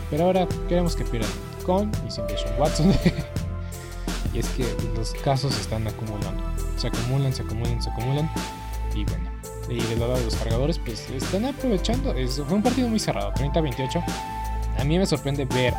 pero 0.09 0.25
ahora 0.25 0.47
queremos 0.69 0.97
que 0.97 1.05
pierdan 1.05 1.31
con 1.61 1.91
y 2.07 2.11
sin 2.11 2.27
Deshaun 2.27 2.61
Watson. 2.61 2.95
y 4.35 4.39
es 4.39 4.49
que 4.51 4.65
los 4.97 5.13
casos 5.15 5.55
se 5.55 5.61
están 5.61 5.87
acumulando, 5.87 6.43
se 6.77 6.89
acumulan, 6.89 7.33
se 7.33 7.43
acumulan, 7.43 7.83
se 7.83 7.91
acumulan, 7.91 8.31
y 8.95 9.05
bueno, 9.05 9.31
y 9.69 9.81
del 9.81 10.01
lado 10.01 10.17
de 10.17 10.25
los 10.25 10.35
cargadores, 10.37 10.79
pues 10.79 11.09
están 11.11 11.45
aprovechando. 11.45 12.13
Es, 12.13 12.43
fue 12.47 12.57
un 12.57 12.63
partido 12.63 12.89
muy 12.89 12.99
cerrado, 12.99 13.33
30-28. 13.35 14.05
A 14.79 14.85
mí 14.85 14.99
me 14.99 15.07
sorprende 15.07 15.45
ver 15.45 15.75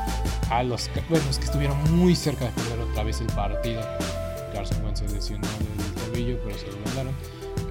a 0.49 0.63
los, 0.63 0.89
bueno, 1.09 1.25
que 1.37 1.45
estuvieron 1.45 1.97
muy 1.97 2.15
cerca 2.15 2.45
de 2.45 2.51
perder 2.51 2.79
otra 2.79 3.03
vez 3.03 3.19
el 3.21 3.27
partido. 3.27 3.81
Carson 4.53 4.83
Wentz 4.83 4.99
se 4.99 5.09
lesionó 5.09 5.47
el 5.47 6.13
tobillo, 6.13 6.37
pero 6.43 6.57
se 6.57 6.67
lo 6.67 6.77
mandaron. 6.85 7.13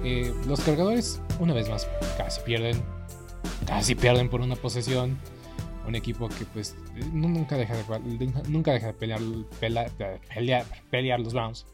Eh, 0.03 0.33
los 0.47 0.59
cargadores, 0.61 1.21
una 1.39 1.53
vez 1.53 1.69
más, 1.69 1.87
casi 2.17 2.41
pierden. 2.41 2.81
Casi 3.65 3.95
pierden 3.95 4.29
por 4.29 4.41
una 4.41 4.55
posesión. 4.55 5.17
Un 5.87 5.95
equipo 5.95 6.29
que, 6.29 6.45
pues, 6.45 6.75
nunca 7.11 7.57
deja 7.57 7.75
de, 7.75 8.33
nunca 8.47 8.71
deja 8.71 8.87
de 8.87 8.93
pelear, 8.93 9.21
pelear, 9.59 9.91
pelear, 10.33 10.65
pelear 10.89 11.19
los 11.19 11.33
Browns. 11.33 11.65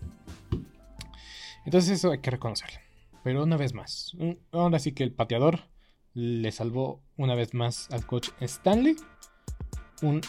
Entonces, 1.66 1.92
eso 1.92 2.12
hay 2.12 2.20
que 2.20 2.32
reconocerlo. 2.32 2.80
Pero 3.24 3.44
una 3.44 3.58
vez 3.58 3.74
más, 3.74 4.16
ahora 4.52 4.80
sí 4.80 4.94
que 4.94 5.04
el 5.04 5.12
pateador 5.12 5.62
le 6.14 6.52
salvó 6.52 7.04
una 7.18 7.36
vez 7.36 7.54
más 7.54 7.90
al 7.92 8.06
coach 8.06 8.30
Stanley. 8.40 8.96
Un 10.02 10.22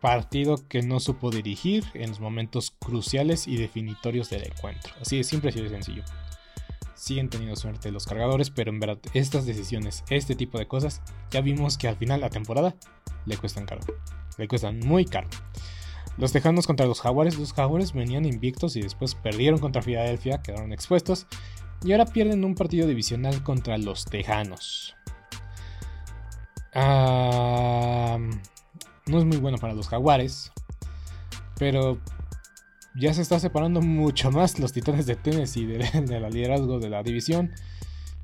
partido 0.00 0.56
que 0.68 0.82
no 0.82 1.00
supo 1.00 1.30
dirigir 1.30 1.84
en 1.94 2.10
los 2.10 2.20
momentos 2.20 2.70
cruciales 2.70 3.48
y 3.48 3.56
definitorios 3.56 4.30
del 4.30 4.46
encuentro. 4.46 4.92
Así 5.00 5.16
de 5.16 5.24
simple, 5.24 5.50
de 5.50 5.68
sencillo. 5.68 6.04
Siguen 6.94 7.28
teniendo 7.28 7.56
suerte 7.56 7.90
los 7.90 8.06
cargadores, 8.06 8.50
pero 8.50 8.70
en 8.70 8.80
verdad 8.80 8.98
estas 9.14 9.46
decisiones, 9.46 10.04
este 10.08 10.34
tipo 10.34 10.58
de 10.58 10.68
cosas, 10.68 11.02
ya 11.30 11.40
vimos 11.40 11.76
que 11.76 11.88
al 11.88 11.96
final 11.96 12.20
la 12.20 12.30
temporada 12.30 12.74
le 13.26 13.36
cuestan 13.36 13.66
caro. 13.66 13.82
Le 14.38 14.48
cuestan 14.48 14.80
muy 14.80 15.04
caro. 15.04 15.28
Los 16.16 16.32
Tejanos 16.32 16.66
contra 16.66 16.86
los 16.86 17.00
Jaguares, 17.00 17.38
los 17.38 17.52
Jaguares 17.52 17.92
venían 17.92 18.24
invictos 18.24 18.76
y 18.76 18.80
después 18.80 19.14
perdieron 19.14 19.60
contra 19.60 19.82
Filadelfia, 19.82 20.42
quedaron 20.42 20.72
expuestos 20.72 21.26
y 21.84 21.92
ahora 21.92 22.06
pierden 22.06 22.44
un 22.44 22.54
partido 22.54 22.86
divisional 22.86 23.42
contra 23.42 23.76
los 23.76 24.06
Tejanos. 24.06 24.96
no 26.74 28.18
es 29.18 29.24
muy 29.24 29.36
bueno 29.36 29.58
para 29.58 29.74
los 29.74 29.88
Jaguares. 29.88 30.52
Pero 31.58 31.98
ya 32.94 33.14
se 33.14 33.22
está 33.22 33.38
separando 33.38 33.80
mucho 33.80 34.30
más 34.30 34.58
los 34.58 34.72
Titanes 34.72 35.06
de 35.06 35.16
Tennessee 35.16 35.66
de, 35.66 35.78
de 36.06 36.30
liderazgo 36.30 36.78
de 36.78 36.90
la 36.90 37.02
división. 37.02 37.52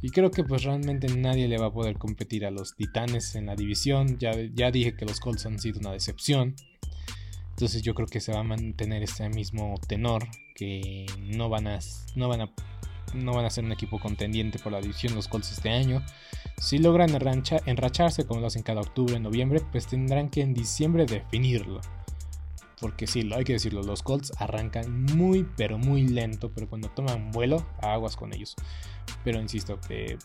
Y 0.02 0.10
creo 0.10 0.30
que 0.32 0.42
pues 0.42 0.64
realmente 0.64 1.06
nadie 1.16 1.46
le 1.46 1.58
va 1.58 1.66
a 1.66 1.72
poder 1.72 1.96
competir 1.96 2.44
a 2.44 2.50
los 2.50 2.74
Titanes 2.74 3.36
en 3.36 3.46
la 3.46 3.54
división. 3.54 4.18
Ya, 4.18 4.32
ya 4.52 4.72
dije 4.72 4.94
que 4.94 5.06
los 5.06 5.20
Colts 5.20 5.46
han 5.46 5.60
sido 5.60 5.78
una 5.78 5.92
decepción. 5.92 6.56
Entonces 7.50 7.82
yo 7.82 7.94
creo 7.94 8.08
que 8.08 8.20
se 8.20 8.32
va 8.32 8.40
a 8.40 8.44
mantener 8.44 9.04
ese 9.04 9.28
mismo 9.28 9.74
tenor. 9.86 10.26
Que 10.56 11.06
no 11.20 11.48
van 11.48 11.68
a, 11.68 11.78
no 12.16 12.28
van 12.28 12.42
a 12.42 12.52
no 13.14 13.32
van 13.34 13.44
a 13.44 13.50
ser 13.50 13.64
un 13.64 13.72
equipo 13.72 13.98
contendiente 13.98 14.58
por 14.58 14.72
la 14.72 14.80
división 14.80 15.14
los 15.14 15.28
Colts 15.28 15.52
este 15.52 15.70
año. 15.70 16.02
Si 16.58 16.78
logran 16.78 17.10
enracharse 17.66 18.24
como 18.24 18.40
lo 18.40 18.46
hacen 18.46 18.62
cada 18.62 18.80
octubre, 18.80 19.18
noviembre, 19.20 19.60
pues 19.70 19.86
tendrán 19.86 20.30
que 20.30 20.40
en 20.40 20.54
diciembre 20.54 21.06
definirlo. 21.06 21.80
Porque 22.80 23.06
sí, 23.06 23.30
hay 23.32 23.44
que 23.44 23.52
decirlo, 23.54 23.82
los 23.82 24.02
Colts 24.02 24.32
arrancan 24.38 25.04
muy 25.16 25.46
pero 25.56 25.78
muy 25.78 26.06
lento, 26.06 26.50
pero 26.52 26.68
cuando 26.68 26.88
toman 26.88 27.30
vuelo, 27.30 27.64
aguas 27.80 28.16
con 28.16 28.32
ellos. 28.34 28.56
Pero 29.24 29.40
insisto, 29.40 29.80
que 29.80 30.18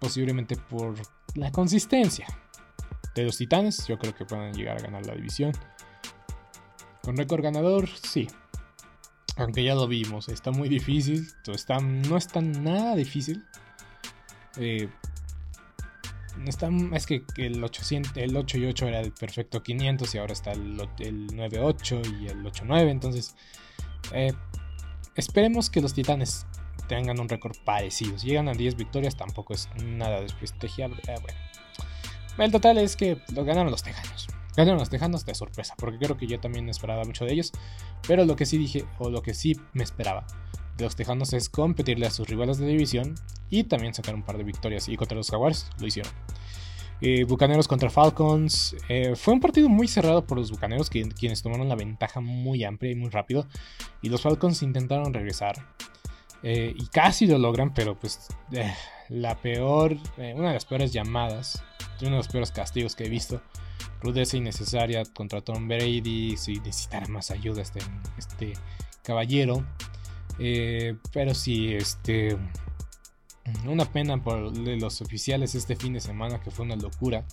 posiblemente 0.00 0.56
por 0.56 0.94
la 1.34 1.50
consistencia 1.50 2.26
de 3.14 3.24
los 3.24 3.36
Titanes, 3.36 3.86
yo 3.86 3.98
creo 3.98 4.14
que 4.14 4.24
pueden 4.24 4.54
llegar 4.54 4.78
a 4.78 4.82
ganar 4.82 5.06
la 5.06 5.14
división. 5.14 5.52
Con 7.02 7.16
récord 7.16 7.42
ganador, 7.42 7.88
sí, 7.88 8.28
aunque 9.38 9.62
ya 9.62 9.74
lo 9.74 9.86
vimos, 9.86 10.28
está 10.28 10.50
muy 10.50 10.68
difícil. 10.68 11.28
Está, 11.46 11.78
no 11.78 12.16
está 12.16 12.40
nada 12.40 12.96
difícil. 12.96 13.44
Eh, 14.56 14.88
está, 16.44 16.68
es 16.92 17.06
que 17.06 17.22
el, 17.36 17.62
800, 17.62 18.16
el 18.16 18.36
8 18.36 18.58
y 18.58 18.66
8 18.66 18.88
era 18.88 19.00
el 19.00 19.12
perfecto 19.12 19.62
500 19.62 20.12
y 20.12 20.18
ahora 20.18 20.32
está 20.32 20.50
el, 20.50 20.80
el 20.98 21.28
9-8 21.28 22.20
y 22.20 22.26
el 22.26 22.44
8-9. 22.44 22.90
Entonces, 22.90 23.36
eh, 24.12 24.32
esperemos 25.14 25.70
que 25.70 25.80
los 25.82 25.94
titanes 25.94 26.47
tengan 26.88 27.20
un 27.20 27.28
récord 27.28 27.56
parecido. 27.64 28.18
Si 28.18 28.28
llegan 28.28 28.48
a 28.48 28.54
10 28.54 28.76
victorias, 28.76 29.16
tampoco 29.16 29.54
es 29.54 29.68
nada 29.84 30.20
desprestigiable. 30.20 31.00
Eh, 31.06 31.16
bueno. 31.20 31.38
El 32.38 32.52
total 32.52 32.78
es 32.78 32.96
que 32.96 33.18
lo 33.34 33.44
ganaron 33.44 33.70
los 33.70 33.82
tejanos. 33.82 34.28
Ganaron 34.56 34.80
los 34.80 34.90
Tejanos 34.90 35.24
de 35.24 35.36
sorpresa, 35.36 35.74
porque 35.78 35.98
creo 35.98 36.16
que 36.16 36.26
yo 36.26 36.40
también 36.40 36.68
esperaba 36.68 37.04
mucho 37.04 37.24
de 37.24 37.32
ellos. 37.32 37.52
Pero 38.08 38.24
lo 38.24 38.34
que 38.34 38.44
sí 38.44 38.58
dije, 38.58 38.84
o 38.98 39.08
lo 39.08 39.22
que 39.22 39.32
sí 39.32 39.56
me 39.72 39.84
esperaba 39.84 40.26
de 40.76 40.84
los 40.84 40.96
Tejanos 40.96 41.32
es 41.32 41.48
competirle 41.48 42.06
a 42.06 42.10
sus 42.10 42.28
rivales 42.28 42.58
de 42.58 42.66
división 42.66 43.14
y 43.50 43.64
también 43.64 43.94
sacar 43.94 44.16
un 44.16 44.24
par 44.24 44.36
de 44.36 44.42
victorias. 44.42 44.88
Y 44.88 44.96
contra 44.96 45.16
los 45.16 45.30
Jaguars 45.30 45.70
lo 45.78 45.86
hicieron. 45.86 46.12
Eh, 47.00 47.22
Bucaneros 47.22 47.68
contra 47.68 47.88
Falcons. 47.88 48.74
Eh, 48.88 49.14
fue 49.14 49.34
un 49.34 49.40
partido 49.40 49.68
muy 49.68 49.86
cerrado 49.86 50.26
por 50.26 50.38
los 50.38 50.50
Bucaneros, 50.50 50.90
quienes 50.90 51.42
tomaron 51.42 51.68
la 51.68 51.76
ventaja 51.76 52.20
muy 52.20 52.64
amplia 52.64 52.90
y 52.90 52.96
muy 52.96 53.10
rápido. 53.10 53.46
Y 54.02 54.08
los 54.08 54.22
Falcons 54.22 54.62
intentaron 54.62 55.14
regresar. 55.14 55.54
Eh, 56.42 56.74
y 56.76 56.86
casi 56.86 57.26
lo 57.26 57.38
logran, 57.38 57.74
pero 57.74 57.98
pues 57.98 58.28
la 59.08 59.40
peor, 59.40 59.96
una 60.16 60.48
de 60.48 60.54
las 60.54 60.64
peores 60.64 60.92
llamadas, 60.92 61.64
uno 62.00 62.12
de 62.12 62.16
los 62.18 62.28
peores 62.28 62.52
castigos 62.52 62.94
que 62.94 63.06
he 63.06 63.08
visto 63.08 63.42
rudeza 64.00 64.36
innecesaria 64.36 65.02
contra 65.04 65.40
Tom 65.40 65.68
Brady, 65.68 66.36
si 66.36 66.54
necesitara 66.60 67.06
más 67.08 67.30
ayuda 67.30 67.62
este, 67.62 67.80
este 68.16 68.52
caballero. 69.02 69.64
Eh, 70.38 70.96
pero 71.12 71.34
sí, 71.34 71.74
este, 71.74 72.36
una 73.66 73.84
pena 73.90 74.22
por 74.22 74.56
los 74.56 75.00
oficiales 75.00 75.54
este 75.54 75.76
fin 75.76 75.94
de 75.94 76.00
semana 76.00 76.40
que 76.40 76.50
fue 76.50 76.64
una 76.64 76.76
locura. 76.76 77.24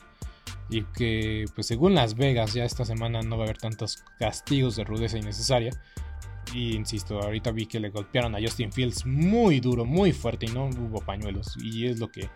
Y 0.70 0.82
que, 0.84 1.46
pues 1.54 1.68
según 1.68 1.94
Las 1.94 2.16
Vegas, 2.16 2.54
ya 2.54 2.66
esta 2.66 2.86
semana 2.86 3.22
no 3.22 3.38
va 3.38 3.44
a 3.44 3.46
haber 3.46 3.60
tantos 3.60 4.04
castigos 4.18 4.76
de 4.76 4.84
rudeza 4.84 5.18
innecesaria. 5.18 5.72
Y 6.56 6.74
insisto, 6.74 7.20
ahorita 7.20 7.52
vi 7.52 7.66
que 7.66 7.82
le 7.82 7.90
golpearon 7.90 8.34
a 8.34 8.40
Justin 8.40 8.72
Fields 8.72 9.06
muy 9.06 9.60
duro, 9.60 9.84
muy 9.84 10.14
fuerte 10.14 10.46
y 10.46 10.50
no 10.50 10.68
hubo 10.70 11.02
pañuelos. 11.02 11.58
Y 11.62 11.86
es 11.88 12.00
lo 12.00 12.10
que 12.10 12.30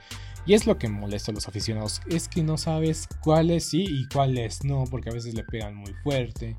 y 0.46 0.54
es 0.54 0.66
lo 0.66 0.78
que 0.78 0.90
molesta 0.90 1.32
a 1.32 1.36
los 1.36 1.48
aficionados, 1.48 2.02
es 2.10 2.28
que 2.28 2.44
no 2.44 2.58
sabes 2.58 3.08
cuáles 3.22 3.66
sí 3.66 3.86
y 3.88 4.08
cuáles 4.08 4.64
no, 4.64 4.86
porque 4.90 5.10
a 5.10 5.14
veces 5.14 5.36
le 5.36 5.44
pegan 5.44 5.76
muy 5.76 5.94
fuerte, 6.04 6.56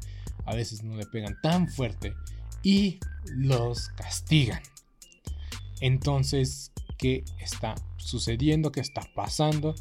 a 0.47 0.55
veces 0.55 0.83
no 0.83 0.97
le 0.97 1.07
pegan 1.07 1.37
tan 1.43 1.69
fuerte 1.69 2.15
y 2.63 2.99
los 3.25 3.89
castigan. 3.91 4.63
Entonces, 5.81 6.73
¿qué 6.99 7.25
está 7.41 7.75
sucediendo? 7.97 8.71
¿Qué 8.71 8.81
está 8.81 9.03
pasando? 9.15 9.75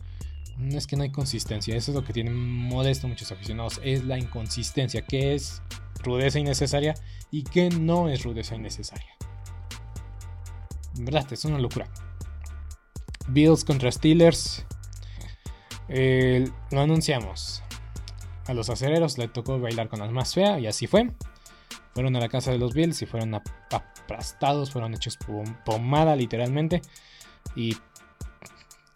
No 0.57 0.77
es 0.77 0.87
que 0.87 0.95
no 0.95 1.03
hay 1.03 1.11
consistencia, 1.11 1.75
eso 1.75 1.91
es 1.91 1.95
lo 1.95 2.03
que 2.03 2.13
tienen 2.13 2.35
molesto 2.35 3.07
muchos 3.07 3.31
aficionados, 3.31 3.79
es 3.83 4.03
la 4.03 4.17
inconsistencia, 4.17 5.03
que 5.03 5.35
es 5.35 5.61
rudeza 6.03 6.39
innecesaria 6.39 6.95
y 7.31 7.43
que 7.43 7.69
no 7.69 8.09
es 8.09 8.23
rudeza 8.23 8.55
innecesaria. 8.55 9.15
Verdad, 10.95 11.31
es 11.31 11.45
una 11.45 11.59
locura. 11.59 11.87
Bills 13.27 13.63
contra 13.63 13.91
Steelers. 13.91 14.65
lo 15.87 16.81
anunciamos. 16.81 17.63
A 18.47 18.53
los 18.53 18.69
acereros 18.69 19.17
le 19.17 19.27
tocó 19.27 19.59
bailar 19.59 19.89
con 19.89 19.99
las 19.99 20.11
más 20.11 20.33
feas 20.33 20.59
y 20.59 20.67
así 20.67 20.87
fue. 20.87 21.11
Fueron 21.93 22.15
a 22.15 22.19
la 22.19 22.29
casa 22.29 22.51
de 22.51 22.57
los 22.57 22.73
Bills 22.73 23.01
y 23.01 23.05
fueron 23.05 23.35
aplastados, 23.35 24.71
fueron 24.71 24.93
hechos 24.93 25.17
pomada 25.65 26.15
literalmente. 26.15 26.81
Y 27.55 27.77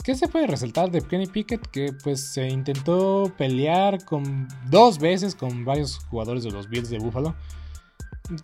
¿Qué 0.04 0.16
se 0.16 0.28
puede 0.28 0.48
resaltar 0.48 0.92
de 0.92 1.02
Kenny 1.02 1.28
Pickett? 1.28 1.66
Que 1.68 1.94
pues 2.04 2.34
se 2.34 2.50
intentó 2.50 3.32
pelear 3.38 4.04
con 4.04 4.50
dos 4.70 5.00
veces 5.00 5.34
con 5.34 5.64
varios 5.64 6.00
jugadores 6.10 6.44
de 6.44 6.52
los 6.52 6.70
Bills 6.70 6.90
de 6.90 7.00
Buffalo. 7.00 7.36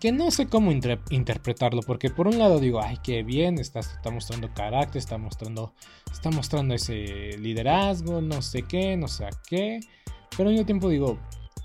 Que 0.00 0.10
no 0.10 0.30
sé 0.30 0.46
cómo 0.46 0.72
interpretarlo, 0.72 1.82
porque 1.82 2.08
por 2.08 2.28
un 2.28 2.38
lado 2.38 2.60
digo, 2.60 2.80
ay, 2.82 2.96
qué 3.02 3.22
bien, 3.22 3.58
está, 3.58 3.80
está 3.80 4.10
mostrando 4.10 4.52
carácter, 4.54 4.98
está 4.98 5.18
mostrando, 5.18 5.74
está 6.10 6.30
mostrando 6.30 6.74
ese 6.74 7.36
liderazgo, 7.38 8.22
no 8.22 8.40
sé 8.40 8.62
qué, 8.62 8.96
no 8.96 9.08
sé 9.08 9.28
qué. 9.46 9.80
Pero 10.36 10.48
al 10.48 10.54
mismo 10.54 10.66
tiempo 10.66 10.88
digo, 10.88 11.18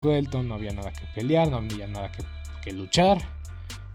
no 0.00 0.54
había 0.54 0.72
nada 0.72 0.92
que 0.92 1.06
pelear, 1.14 1.50
no 1.50 1.58
había 1.58 1.86
nada 1.86 2.10
que, 2.62 2.72
luchar. 2.72 3.18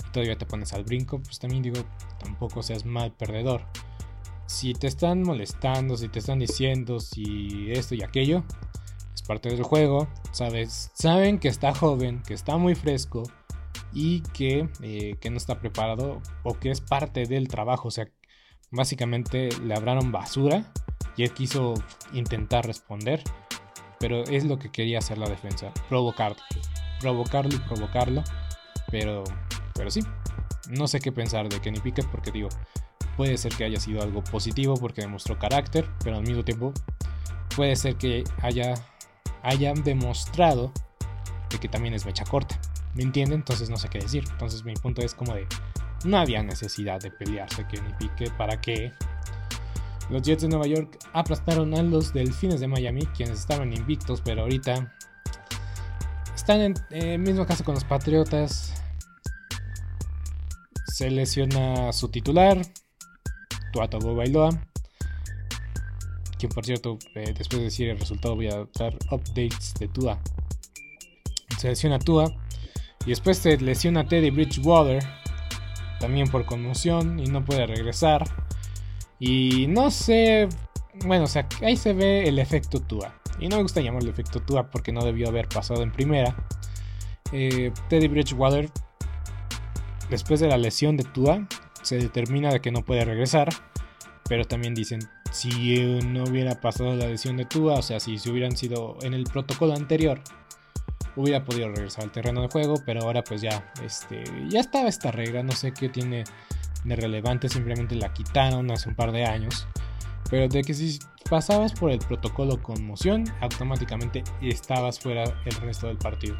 Y 0.07 0.11
todavía 0.11 0.37
te 0.37 0.45
pones 0.45 0.73
al 0.73 0.83
brinco, 0.83 1.21
pues 1.21 1.39
también 1.39 1.63
digo, 1.63 1.83
tampoco 2.19 2.63
seas 2.63 2.85
mal 2.85 3.11
perdedor. 3.13 3.65
Si 4.47 4.73
te 4.73 4.87
están 4.87 5.23
molestando, 5.23 5.97
si 5.97 6.07
te 6.07 6.19
están 6.19 6.39
diciendo, 6.39 6.99
si 6.99 7.71
esto 7.71 7.95
y 7.95 8.03
aquello, 8.03 8.43
es 9.13 9.21
parte 9.21 9.49
del 9.49 9.63
juego, 9.63 10.07
sabes, 10.31 10.91
saben 10.93 11.39
que 11.39 11.47
está 11.47 11.73
joven, 11.73 12.21
que 12.23 12.33
está 12.33 12.57
muy 12.57 12.75
fresco 12.75 13.23
y 13.93 14.21
que, 14.21 14.69
eh, 14.81 15.15
que 15.19 15.29
no 15.29 15.37
está 15.37 15.59
preparado 15.59 16.21
o 16.43 16.59
que 16.59 16.71
es 16.71 16.81
parte 16.81 17.25
del 17.25 17.47
trabajo. 17.47 17.87
O 17.87 17.91
sea, 17.91 18.07
básicamente 18.71 19.49
le 19.63 19.73
hablaron 19.73 20.11
basura 20.11 20.71
y 21.17 21.23
él 21.23 21.31
quiso 21.31 21.73
intentar 22.13 22.65
responder 22.65 23.23
pero 23.99 24.23
es 24.23 24.43
lo 24.45 24.57
que 24.57 24.71
quería 24.71 24.99
hacer 24.99 25.17
la 25.17 25.29
defensa, 25.29 25.71
provocarlo, 25.89 26.37
provocarlo 26.99 27.55
y 27.55 27.59
provocarlo, 27.59 28.23
pero, 28.91 29.23
pero 29.73 29.91
sí, 29.91 30.01
no 30.69 30.87
sé 30.87 30.99
qué 30.99 31.11
pensar 31.11 31.49
de 31.49 31.59
Kenny 31.59 31.79
Pickett 31.79 32.07
porque 32.07 32.31
digo, 32.31 32.49
puede 33.17 33.37
ser 33.37 33.53
que 33.53 33.65
haya 33.65 33.79
sido 33.79 34.01
algo 34.01 34.23
positivo 34.23 34.75
porque 34.75 35.01
demostró 35.01 35.37
carácter, 35.39 35.89
pero 36.03 36.17
al 36.17 36.23
mismo 36.23 36.43
tiempo 36.43 36.73
puede 37.55 37.75
ser 37.75 37.95
que 37.95 38.23
haya 38.41 38.75
hayan 39.45 39.83
demostrado 39.83 40.71
de 41.49 41.59
que 41.59 41.69
también 41.69 41.93
es 41.93 42.05
mecha 42.05 42.25
corta. 42.25 42.59
¿Me 42.95 43.03
entienden? 43.03 43.39
Entonces 43.39 43.69
no 43.69 43.77
sé 43.77 43.89
qué 43.89 43.99
decir. 43.99 44.23
Entonces 44.31 44.63
mi 44.65 44.73
punto 44.73 45.01
es 45.01 45.13
como 45.13 45.35
de 45.35 45.47
no 46.03 46.17
había 46.17 46.43
necesidad 46.43 46.99
de 46.99 47.11
pelearse 47.11 47.65
Kenny 47.67 47.93
Pickett 47.99 48.35
para 48.37 48.59
que 48.59 48.91
los 50.09 50.21
Jets 50.21 50.43
de 50.43 50.49
Nueva 50.49 50.67
York 50.67 50.99
aplastaron 51.13 51.73
a 51.73 51.81
los 51.81 52.13
Delfines 52.13 52.59
de 52.59 52.67
Miami, 52.67 53.05
quienes 53.07 53.39
estaban 53.39 53.73
invictos, 53.73 54.21
pero 54.21 54.43
ahorita 54.43 54.93
están 56.35 56.61
en 56.61 56.75
el 56.91 57.19
mismo 57.19 57.45
caso 57.45 57.63
con 57.63 57.73
los 57.73 57.83
Patriotas. 57.83 58.73
Se 60.87 61.09
lesiona 61.09 61.91
su 61.91 62.09
titular, 62.09 62.61
Tuato 63.73 63.99
Bailoa. 64.15 64.49
Quien, 66.37 66.51
por 66.51 66.65
cierto, 66.65 66.99
eh, 67.15 67.33
después 67.37 67.59
de 67.59 67.63
decir 67.65 67.89
el 67.89 67.99
resultado, 67.99 68.35
voy 68.35 68.47
a 68.47 68.67
dar 68.77 68.95
updates 69.11 69.73
de 69.79 69.87
Tua. 69.87 70.21
Se 71.57 71.69
lesiona 71.69 71.99
Tua. 71.99 72.25
Y 73.05 73.09
después 73.09 73.37
se 73.37 73.57
lesiona 73.57 74.07
Teddy 74.07 74.29
Bridgewater. 74.29 75.03
También 75.99 76.29
por 76.29 76.45
conmoción 76.45 77.19
y 77.19 77.25
no 77.25 77.43
puede 77.43 77.65
regresar. 77.65 78.23
Y 79.19 79.67
no 79.67 79.91
sé, 79.91 80.49
bueno, 81.03 81.25
o 81.25 81.27
sea, 81.27 81.47
ahí 81.61 81.75
se 81.75 81.93
ve 81.93 82.27
el 82.27 82.39
efecto 82.39 82.79
Tua. 82.79 83.13
Y 83.39 83.47
no 83.47 83.57
me 83.57 83.63
gusta 83.63 83.81
llamarlo 83.81 84.09
efecto 84.09 84.41
Tua 84.41 84.69
porque 84.69 84.91
no 84.91 85.03
debió 85.03 85.27
haber 85.27 85.47
pasado 85.47 85.83
en 85.83 85.91
primera. 85.91 86.35
Eh, 87.31 87.71
Teddy 87.89 88.07
Bridgewater, 88.07 88.69
después 90.09 90.39
de 90.39 90.47
la 90.47 90.57
lesión 90.57 90.97
de 90.97 91.03
Tua, 91.03 91.47
se 91.81 91.97
determina 91.97 92.51
de 92.51 92.61
que 92.61 92.71
no 92.71 92.83
puede 92.83 93.05
regresar. 93.05 93.49
Pero 94.27 94.45
también 94.45 94.73
dicen, 94.73 94.99
si 95.31 95.99
no 96.03 96.23
hubiera 96.23 96.59
pasado 96.59 96.95
la 96.95 97.07
lesión 97.07 97.37
de 97.37 97.45
Tua, 97.45 97.75
o 97.75 97.81
sea, 97.81 97.99
si 97.99 98.17
se 98.17 98.31
hubieran 98.31 98.57
sido 98.57 98.97
en 99.01 99.13
el 99.13 99.25
protocolo 99.25 99.73
anterior, 99.73 100.21
hubiera 101.15 101.45
podido 101.45 101.69
regresar 101.69 102.05
al 102.05 102.11
terreno 102.11 102.41
de 102.41 102.47
juego. 102.47 102.75
Pero 102.85 103.01
ahora 103.01 103.23
pues 103.23 103.41
ya, 103.41 103.71
este, 103.83 104.23
ya 104.49 104.61
estaba 104.61 104.89
esta 104.89 105.11
regla, 105.11 105.43
no 105.43 105.51
sé 105.51 105.73
qué 105.73 105.89
tiene 105.89 106.23
de 106.85 106.95
relevante, 106.95 107.49
simplemente 107.49 107.95
la 107.95 108.13
quitaron 108.13 108.71
hace 108.71 108.89
un 108.89 108.95
par 108.95 109.11
de 109.11 109.25
años. 109.25 109.67
Pero 110.29 110.47
de 110.47 110.63
que 110.63 110.73
si 110.73 110.99
pasabas 111.29 111.73
por 111.73 111.91
el 111.91 111.99
protocolo 111.99 112.61
conmoción, 112.61 113.25
automáticamente 113.41 114.23
estabas 114.41 114.99
fuera 114.99 115.23
el 115.45 115.55
resto 115.57 115.87
del 115.87 115.97
partido. 115.97 116.37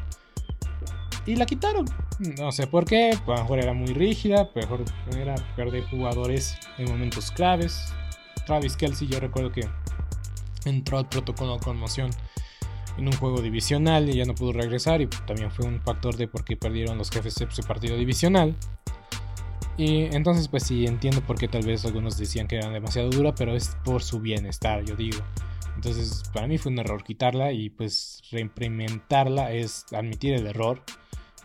Y 1.26 1.34
la 1.36 1.46
quitaron. 1.46 1.86
No 2.38 2.52
sé 2.52 2.66
por 2.66 2.84
qué, 2.84 3.10
a 3.10 3.30
lo 3.30 3.42
mejor 3.42 3.58
era 3.58 3.72
muy 3.72 3.92
rígida, 3.92 4.48
mejor 4.54 4.84
era 5.16 5.34
perder 5.56 5.84
jugadores 5.84 6.56
en 6.78 6.88
momentos 6.88 7.32
claves. 7.32 7.92
Travis 8.46 8.76
Kelsey, 8.76 9.08
yo 9.08 9.18
recuerdo 9.18 9.50
que 9.50 9.68
entró 10.64 10.98
al 10.98 11.08
protocolo 11.08 11.58
conmoción 11.58 12.10
en 12.96 13.08
un 13.08 13.12
juego 13.14 13.42
divisional 13.42 14.08
y 14.08 14.14
ya 14.14 14.24
no 14.24 14.34
pudo 14.34 14.52
regresar 14.52 15.00
y 15.00 15.06
también 15.26 15.50
fue 15.50 15.66
un 15.66 15.80
factor 15.80 16.16
de 16.16 16.28
por 16.28 16.44
qué 16.44 16.56
perdieron 16.56 16.96
los 16.96 17.10
jefes 17.10 17.34
de 17.34 17.50
su 17.50 17.62
partido 17.62 17.96
divisional. 17.96 18.54
Y 19.78 20.04
entonces 20.14 20.48
pues 20.48 20.62
sí 20.62 20.86
entiendo 20.86 21.20
por 21.20 21.38
qué 21.38 21.48
tal 21.48 21.64
vez 21.64 21.84
algunos 21.84 22.16
decían 22.16 22.48
que 22.48 22.56
era 22.56 22.70
demasiado 22.70 23.10
dura, 23.10 23.34
pero 23.34 23.54
es 23.54 23.76
por 23.84 24.02
su 24.02 24.20
bienestar, 24.20 24.84
yo 24.84 24.96
digo. 24.96 25.18
Entonces 25.74 26.22
para 26.32 26.46
mí 26.46 26.56
fue 26.56 26.72
un 26.72 26.78
error 26.78 27.04
quitarla 27.04 27.52
y 27.52 27.68
pues 27.68 28.22
reimplementarla 28.30 29.52
es 29.52 29.84
admitir 29.92 30.34
el 30.34 30.46
error 30.46 30.82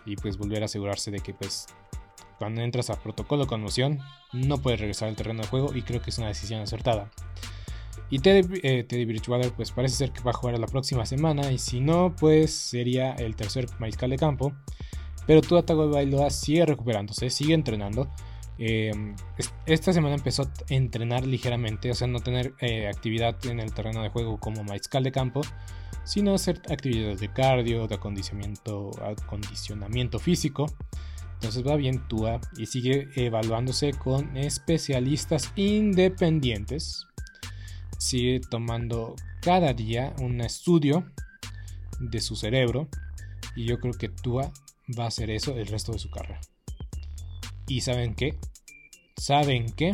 y 0.05 0.15
pues 0.15 0.37
volver 0.37 0.61
a 0.61 0.65
asegurarse 0.65 1.11
de 1.11 1.19
que 1.19 1.33
pues 1.33 1.67
cuando 2.39 2.61
entras 2.61 2.89
a 2.89 2.99
protocolo 3.01 3.45
con 3.45 3.61
moción 3.61 3.99
no 4.33 4.57
puedes 4.57 4.79
regresar 4.79 5.09
al 5.09 5.15
terreno 5.15 5.41
de 5.41 5.47
juego 5.47 5.75
y 5.75 5.81
creo 5.81 6.01
que 6.01 6.09
es 6.09 6.17
una 6.17 6.29
decisión 6.29 6.61
acertada. 6.61 7.11
Y 8.09 8.19
Teddy, 8.19 8.59
eh, 8.63 8.83
Teddy 8.83 9.05
Bridgewater 9.05 9.51
pues 9.51 9.71
parece 9.71 9.95
ser 9.95 10.11
que 10.11 10.21
va 10.21 10.31
a 10.31 10.33
jugar 10.33 10.57
la 10.57 10.67
próxima 10.67 11.05
semana 11.05 11.51
y 11.51 11.57
si 11.57 11.81
no 11.81 12.15
pues 12.15 12.53
sería 12.53 13.13
el 13.13 13.35
tercer 13.35 13.67
mariscal 13.79 14.09
de 14.09 14.17
campo. 14.17 14.53
Pero 15.27 15.41
Tua 15.41 15.63
Tagovailoa 15.63 16.29
sigue 16.29 16.65
recuperándose, 16.65 17.29
sigue 17.29 17.53
entrenando. 17.53 18.09
Em, 18.57 19.15
esta 19.65 19.93
semana 19.93 20.15
empezó 20.15 20.43
a 20.43 20.51
entrenar 20.69 21.25
ligeramente, 21.25 21.89
o 21.89 21.95
sea, 21.95 22.07
no 22.07 22.19
tener 22.19 22.53
eh, 22.59 22.87
actividad 22.87 23.35
en 23.45 23.59
el 23.59 23.73
terreno 23.73 24.03
de 24.03 24.09
juego 24.09 24.39
como 24.39 24.63
mariscal 24.63 25.03
de 25.03 25.11
campo, 25.11 25.41
sino 26.03 26.35
hacer 26.35 26.61
actividades 26.69 27.19
de 27.19 27.31
cardio, 27.31 27.87
de 27.87 27.95
acondicionamiento, 27.95 28.91
acondicionamiento 29.03 30.19
físico. 30.19 30.65
Entonces 31.33 31.65
va 31.65 31.75
bien 31.75 32.07
Tua 32.07 32.39
y 32.55 32.67
sigue 32.67 33.07
evaluándose 33.15 33.93
con 33.93 34.37
especialistas 34.37 35.51
independientes. 35.55 37.07
Sigue 37.97 38.41
tomando 38.41 39.15
cada 39.41 39.73
día 39.73 40.13
un 40.19 40.39
estudio 40.41 41.03
de 41.99 42.21
su 42.21 42.35
cerebro. 42.35 42.89
Y 43.55 43.65
yo 43.65 43.79
creo 43.79 43.93
que 43.93 44.09
Tua 44.09 44.51
va 44.97 45.05
a 45.05 45.07
hacer 45.07 45.29
eso 45.29 45.55
el 45.57 45.67
resto 45.67 45.91
de 45.91 45.99
su 45.99 46.09
carrera. 46.09 46.41
¿Y 47.67 47.81
saben 47.81 48.15
qué? 48.15 48.37
¿Saben 49.17 49.71
qué? 49.73 49.91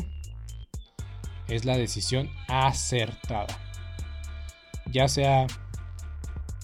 Es 1.48 1.66
la 1.66 1.78
decisión 1.78 2.30
acertada. 2.48 3.60
Ya 4.92 5.08
sea 5.08 5.48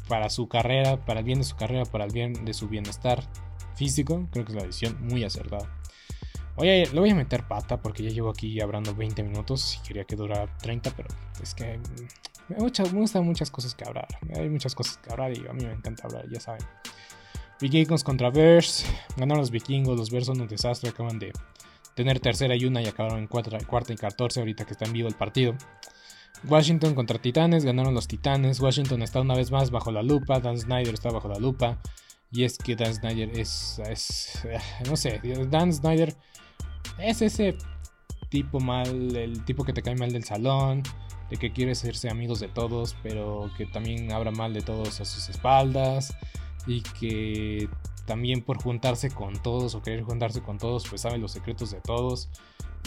para 0.08 0.30
su 0.30 0.48
carrera, 0.48 1.04
para 1.06 1.20
el 1.20 1.26
bien 1.26 1.40
de 1.40 1.46
su 1.46 1.56
carrera, 1.56 1.86
para 1.86 2.06
el 2.06 2.12
bien 2.12 2.46
de 2.46 2.54
su 2.54 2.68
bienestar 2.68 3.24
físico, 3.76 4.28
creo 4.32 4.46
que 4.46 4.52
es 4.52 4.58
la 4.58 4.66
decisión 4.66 4.98
muy 5.08 5.24
acertada. 5.24 5.70
Oye, 6.56 6.88
le 6.92 7.00
voy 7.00 7.10
a 7.10 7.16
meter 7.16 7.48
pata 7.48 7.82
porque 7.82 8.04
ya 8.04 8.10
llevo 8.10 8.30
aquí 8.30 8.62
hablando 8.62 8.94
20 8.94 9.24
minutos 9.24 9.80
y 9.80 9.88
quería 9.88 10.04
que 10.04 10.16
durara 10.16 10.56
30, 10.58 10.92
pero 10.96 11.10
es 11.42 11.56
que 11.56 11.80
me, 12.48 12.58
gustan 12.58 13.26
muchas 13.26 13.50
cosas 13.50 13.74
que 13.74 13.86
hablar. 13.86 14.08
Hay 14.36 14.50
muchas 14.50 14.76
cosas 14.76 14.98
que 14.98 15.12
hablar 15.12 15.36
y 15.36 15.48
a 15.48 15.54
mí 15.54 15.66
me 15.66 15.74
encanta 15.74 16.04
hablar, 16.06 16.30
ya 16.30 16.40
saben. 16.40 16.62
Vikingos 17.62 18.04
contra 18.04 18.30
Bears. 18.30 18.86
Ganaron 19.18 19.42
los 19.42 19.52
vikingos. 19.52 19.98
Los 19.98 20.10
Bears 20.10 20.28
son 20.28 20.42
un 20.42 20.48
desastre. 20.48 20.90
Acaban 20.90 21.20
de 21.20 21.32
tener 21.96 22.20
tercera 22.20 22.56
y 22.56 22.66
una 22.66 22.82
y 22.82 22.88
acabaron 22.88 23.20
en 23.20 23.28
cuarta 23.28 23.58
y 23.94 23.96
14 23.96 24.40
ahorita 24.40 24.66
que 24.66 24.74
está 24.74 24.86
en 24.86 24.94
vivo 24.94 25.08
el 25.08 25.16
partido. 25.16 25.56
Washington 26.48 26.96
contra 26.96 27.20
Titanes. 27.20 27.66
Ganaron 27.66 27.94
los 27.94 28.08
Titanes. 28.08 28.60
Washington 28.60 29.02
está 29.02 29.22
una 29.22 29.36
vez 29.36 29.52
más 29.52 29.72
bajo 29.72 29.92
la 29.92 30.04
lupa. 30.04 30.40
Dan 30.40 30.58
Snyder 30.58 30.94
está 30.94 31.10
bajo 31.10 31.28
la 31.28 31.40
lupa. 31.40 31.80
Y 32.32 32.44
es 32.44 32.58
que 32.58 32.76
Dan 32.76 32.94
Snyder 32.94 33.30
es, 33.38 33.80
es 33.88 34.44
eh, 34.46 34.58
no 34.90 34.98
sé, 34.98 35.22
Dan 35.50 35.72
Snyder 35.72 36.16
es 36.98 37.22
ese 37.22 37.56
tipo 38.30 38.60
mal, 38.60 39.16
el 39.16 39.46
tipo 39.46 39.64
que 39.64 39.72
te 39.72 39.84
cae 39.84 39.96
mal 39.96 40.12
del 40.12 40.24
salón, 40.24 40.82
de 41.30 41.38
que 41.38 41.54
quiere 41.54 41.74
hacerse 41.74 42.10
amigos 42.10 42.40
de 42.40 42.48
todos, 42.48 42.96
pero 43.04 43.52
que 43.56 43.68
también 43.68 44.12
habla 44.12 44.32
mal 44.32 44.52
de 44.52 44.62
todos 44.62 45.00
a 45.00 45.06
sus 45.06 45.30
espaldas 45.30 46.16
y 46.66 46.82
que 46.82 47.70
también 48.06 48.42
por 48.42 48.62
juntarse 48.62 49.10
con 49.10 49.34
todos 49.42 49.76
o 49.76 49.82
querer 49.82 50.04
juntarse 50.04 50.42
con 50.42 50.58
todos, 50.58 50.88
pues 50.88 51.02
sabe 51.02 51.18
los 51.18 51.32
secretos 51.32 51.72
de 51.72 51.82
todos 51.82 52.30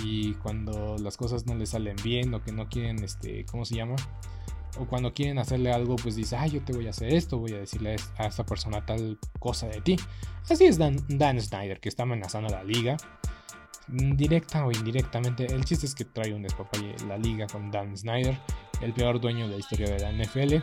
y 0.03 0.35
cuando 0.35 0.97
las 0.99 1.17
cosas 1.17 1.47
no 1.47 1.55
le 1.55 1.67
salen 1.67 1.97
bien 2.03 2.33
o 2.35 2.43
que 2.43 2.53
no 2.53 2.69
quieren, 2.69 3.03
este, 3.03 3.45
¿cómo 3.47 3.65
se 3.65 3.77
llama? 3.77 3.97
O 4.79 4.87
cuando 4.87 5.15
quieren 5.15 5.39
hacerle 5.39 5.73
algo, 5.73 5.97
pues 5.97 6.17
dice, 6.17 6.37
ay, 6.37 6.51
yo 6.51 6.63
te 6.63 6.75
voy 6.75 6.87
a 6.87 6.91
hacer 6.91 7.15
esto, 7.15 7.39
voy 7.39 7.53
a 7.53 7.59
decirle 7.59 7.97
a 8.19 8.27
esta 8.27 8.45
persona 8.45 8.85
tal 8.85 9.19
cosa 9.39 9.67
de 9.69 9.81
ti. 9.81 9.97
Así 10.49 10.67
es 10.67 10.77
Dan, 10.77 11.03
Dan 11.09 11.41
Snyder, 11.41 11.81
que 11.81 11.89
está 11.89 12.03
amenazando 12.03 12.49
a 12.49 12.59
la 12.59 12.65
liga. 12.65 12.97
Directa 13.89 14.67
o 14.67 14.73
indirectamente, 14.73 15.47
el 15.47 15.65
chiste 15.65 15.87
es 15.87 15.95
que 15.95 16.05
trae 16.05 16.35
un 16.35 16.43
despapalle 16.43 16.95
la 17.09 17.17
liga 17.17 17.47
con 17.47 17.71
Dan 17.71 17.97
Snyder, 17.97 18.39
el 18.83 18.93
peor 18.93 19.19
dueño 19.19 19.47
de 19.47 19.55
la 19.55 19.59
historia 19.59 19.89
de 19.89 19.99
la 20.01 20.13
NFL. 20.13 20.57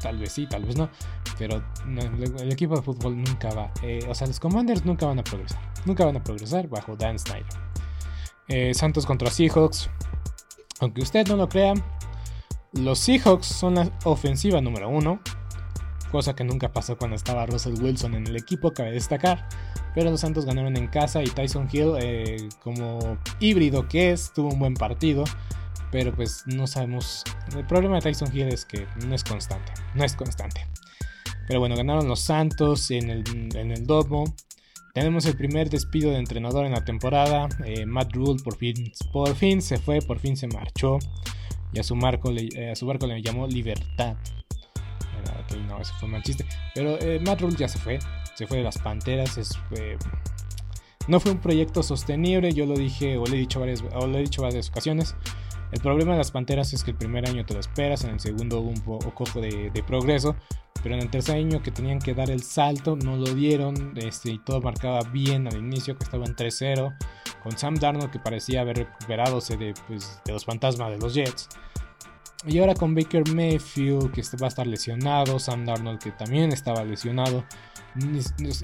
Tal 0.00 0.18
vez 0.18 0.32
sí, 0.32 0.46
tal 0.46 0.64
vez 0.64 0.76
no. 0.76 0.90
Pero 1.38 1.62
el 2.38 2.52
equipo 2.52 2.76
de 2.76 2.82
fútbol 2.82 3.16
nunca 3.16 3.50
va. 3.50 3.72
Eh, 3.82 4.00
o 4.08 4.14
sea, 4.14 4.26
los 4.26 4.40
Commanders 4.40 4.84
nunca 4.84 5.06
van 5.06 5.18
a 5.18 5.24
progresar. 5.24 5.60
Nunca 5.84 6.04
van 6.04 6.16
a 6.16 6.22
progresar 6.22 6.68
bajo 6.68 6.96
Dan 6.96 7.18
Snyder. 7.18 7.46
Eh, 8.48 8.74
Santos 8.74 9.06
contra 9.06 9.30
Seahawks. 9.30 9.90
Aunque 10.80 11.02
usted 11.02 11.26
no 11.26 11.36
lo 11.36 11.48
crea, 11.48 11.74
los 12.72 12.98
Seahawks 12.98 13.46
son 13.46 13.74
la 13.74 13.90
ofensiva 14.04 14.60
número 14.60 14.88
uno. 14.88 15.20
Cosa 16.10 16.34
que 16.34 16.44
nunca 16.44 16.72
pasó 16.72 16.96
cuando 16.96 17.16
estaba 17.16 17.44
Russell 17.46 17.82
Wilson 17.82 18.14
en 18.14 18.26
el 18.26 18.36
equipo, 18.36 18.72
cabe 18.72 18.92
destacar. 18.92 19.48
Pero 19.94 20.10
los 20.10 20.20
Santos 20.20 20.44
ganaron 20.46 20.76
en 20.76 20.86
casa 20.86 21.22
y 21.22 21.26
Tyson 21.26 21.68
Hill, 21.70 21.94
eh, 22.00 22.48
como 22.62 23.18
híbrido 23.40 23.88
que 23.88 24.12
es, 24.12 24.32
tuvo 24.32 24.50
un 24.50 24.58
buen 24.58 24.74
partido. 24.74 25.24
Pero 25.90 26.14
pues 26.14 26.44
no 26.46 26.66
sabemos. 26.66 27.24
El 27.56 27.66
problema 27.66 27.96
de 27.96 28.02
Tyson 28.02 28.36
Hill 28.36 28.48
es 28.48 28.64
que 28.64 28.86
no 29.06 29.14
es 29.14 29.24
constante. 29.24 29.72
No 29.94 30.04
es 30.04 30.14
constante. 30.14 30.66
Pero 31.46 31.60
bueno, 31.60 31.76
ganaron 31.76 32.06
los 32.06 32.20
Santos 32.20 32.90
en 32.90 33.08
el, 33.10 33.24
en 33.54 33.70
el 33.72 33.86
Domo. 33.86 34.24
Tenemos 34.98 35.26
el 35.26 35.36
primer 35.36 35.70
despido 35.70 36.10
de 36.10 36.18
entrenador 36.18 36.66
en 36.66 36.72
la 36.72 36.84
temporada. 36.84 37.48
Eh, 37.64 37.86
Matt 37.86 38.12
Rule 38.14 38.42
por 38.42 38.56
fin, 38.56 38.92
por 39.12 39.34
fin 39.36 39.62
se 39.62 39.78
fue, 39.78 40.00
por 40.00 40.18
fin 40.18 40.36
se 40.36 40.48
marchó. 40.48 40.98
Y 41.72 41.78
a 41.78 41.84
su, 41.84 41.94
marco 41.94 42.32
eh, 42.34 42.70
a 42.70 42.74
su 42.74 42.84
barco 42.84 43.06
le 43.06 43.22
llamó 43.22 43.46
Libertad. 43.46 44.16
no, 45.68 45.80
ese 45.80 45.92
fue 46.00 46.08
mal 46.08 46.22
chiste. 46.22 46.44
Pero 46.74 46.98
eh, 47.00 47.20
Matt 47.20 47.40
Rule 47.40 47.56
ya 47.56 47.68
se 47.68 47.78
fue. 47.78 47.98
Se 48.34 48.46
fue 48.46 48.58
de 48.58 48.64
las 48.64 48.78
Panteras. 48.78 49.38
No 51.06 51.20
fue 51.20 51.30
un 51.30 51.38
proyecto 51.38 51.82
sostenible. 51.82 52.52
Yo 52.52 52.66
lo 52.66 52.74
dije 52.74 53.18
o 53.18 53.24
le 53.24 53.36
he 53.36 53.40
dicho 53.40 53.60
varias, 53.60 53.84
o 53.94 54.06
lo 54.06 54.18
he 54.18 54.22
dicho 54.22 54.42
varias 54.42 54.68
ocasiones. 54.68 55.14
El 55.70 55.80
problema 55.80 56.12
de 56.12 56.18
las 56.18 56.30
Panteras 56.30 56.72
es 56.72 56.82
que 56.82 56.92
el 56.92 56.96
primer 56.96 57.28
año 57.28 57.44
te 57.44 57.54
lo 57.54 57.60
esperas, 57.60 58.04
en 58.04 58.10
el 58.10 58.20
segundo 58.20 58.60
hubo 58.60 58.70
un 58.70 58.80
poco 59.00 59.40
de, 59.40 59.84
progreso, 59.86 60.34
pero 60.82 60.94
en 60.94 61.02
el 61.02 61.10
tercer 61.10 61.36
año 61.36 61.62
que 61.62 61.70
tenían 61.70 61.98
que 61.98 62.14
dar 62.14 62.30
el 62.30 62.42
salto 62.42 62.96
no 62.96 63.16
lo 63.16 63.34
dieron 63.34 63.92
este, 63.96 64.30
y 64.30 64.38
todo 64.38 64.60
marcaba 64.60 65.00
bien 65.12 65.46
al 65.46 65.56
inicio, 65.56 65.96
que 65.96 66.04
estaba 66.04 66.24
en 66.24 66.34
3-0, 66.34 66.96
con 67.42 67.58
Sam 67.58 67.74
Darnold 67.74 68.10
que 68.10 68.18
parecía 68.18 68.62
haber 68.62 68.78
recuperado 68.78 69.40
de, 69.40 69.74
pues, 69.86 70.20
de 70.24 70.32
los 70.32 70.44
fantasmas 70.44 70.90
de 70.90 70.98
los 70.98 71.14
Jets. 71.14 71.48
Y 72.46 72.58
ahora 72.60 72.74
con 72.74 72.94
Baker 72.94 73.34
Mayfield 73.34 74.12
que 74.12 74.22
va 74.40 74.46
a 74.46 74.48
estar 74.48 74.66
lesionado, 74.66 75.38
Sam 75.38 75.66
Darnold 75.66 75.98
que 75.98 76.12
también 76.12 76.52
estaba 76.52 76.84
lesionado. 76.84 77.44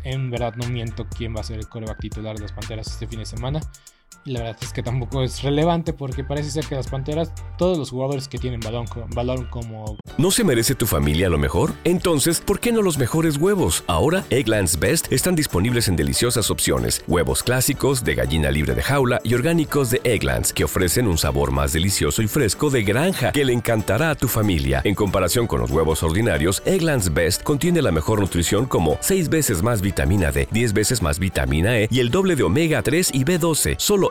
En 0.05 0.31
verdad 0.31 0.55
no 0.55 0.69
miento 0.69 1.07
quién 1.09 1.35
va 1.35 1.41
a 1.41 1.45
ser 1.45 1.59
el 1.59 1.69
coreback 1.69 1.99
titular 1.99 2.37
de 2.37 2.43
las 2.43 2.53
Panteras 2.53 2.87
este 2.87 3.09
fin 3.09 3.19
de 3.19 3.27
semana. 3.27 3.61
La 4.27 4.41
verdad 4.41 4.57
es 4.63 4.73
que 4.73 4.83
tampoco 4.83 5.23
es 5.23 5.43
relevante 5.43 5.93
porque 5.93 6.25
parece 6.25 6.51
ser 6.51 6.65
que 6.65 6.75
las 6.75 6.89
Panteras, 6.89 7.31
todos 7.59 7.77
los 7.77 7.91
jugadores 7.91 8.27
que 8.27 8.39
tienen 8.39 8.61
balón, 8.61 8.87
balón 9.15 9.47
como... 9.51 9.99
¿No 10.17 10.31
se 10.31 10.45
merece 10.45 10.75
tu 10.75 10.87
familia 10.87 11.29
lo 11.29 11.37
mejor? 11.37 11.75
Entonces, 11.85 12.41
¿por 12.41 12.59
qué 12.59 12.73
no 12.73 12.81
los 12.81 12.97
mejores 12.97 13.37
huevos? 13.37 13.85
Ahora, 13.87 14.25
Egglands 14.31 14.79
Best 14.79 15.13
están 15.13 15.35
disponibles 15.35 15.89
en 15.89 15.97
deliciosas 15.97 16.51
opciones. 16.51 17.05
Huevos 17.07 17.43
clásicos, 17.43 18.03
de 18.03 18.15
gallina 18.15 18.51
libre 18.51 18.75
de 18.75 18.83
jaula 18.83 19.21
y 19.25 19.35
orgánicos 19.35 19.91
de 19.91 20.01
Egglands, 20.05 20.55
que 20.55 20.65
ofrecen 20.65 21.07
un 21.07 21.19
sabor 21.19 21.51
más 21.51 21.75
delicioso 21.75 22.23
y 22.23 22.27
fresco 22.27 22.71
de 22.71 22.83
granja 22.83 23.31
que 23.31 23.45
le 23.45 23.53
encantará 23.53 24.09
a 24.09 24.15
tu 24.15 24.29
familia. 24.29 24.81
En 24.85 24.95
comparación 24.95 25.47
con 25.47 25.61
los 25.61 25.71
huevos 25.71 26.03
ordinarios, 26.03 26.63
Egglands 26.65 27.13
Best 27.13 27.43
contiene 27.43 27.83
la 27.83 27.93
mejor 27.93 28.21
nutrición 28.21 28.65
como 28.65 28.97
6 29.01 29.29
veces 29.29 29.63
más 29.63 29.83
vitamina 29.83 30.33
D, 30.33 30.49
10 30.51 30.73
veces 30.73 31.03
más 31.03 31.19
vitamina 31.19 31.79
E 31.79 31.89
y 31.91 32.01
el 32.01 32.11
doble 32.11 32.37
de 32.37 32.45
omega 32.45 32.81
3 32.81 33.11
y 33.13 33.23
B12. 33.27 33.75
Solo 33.77 34.09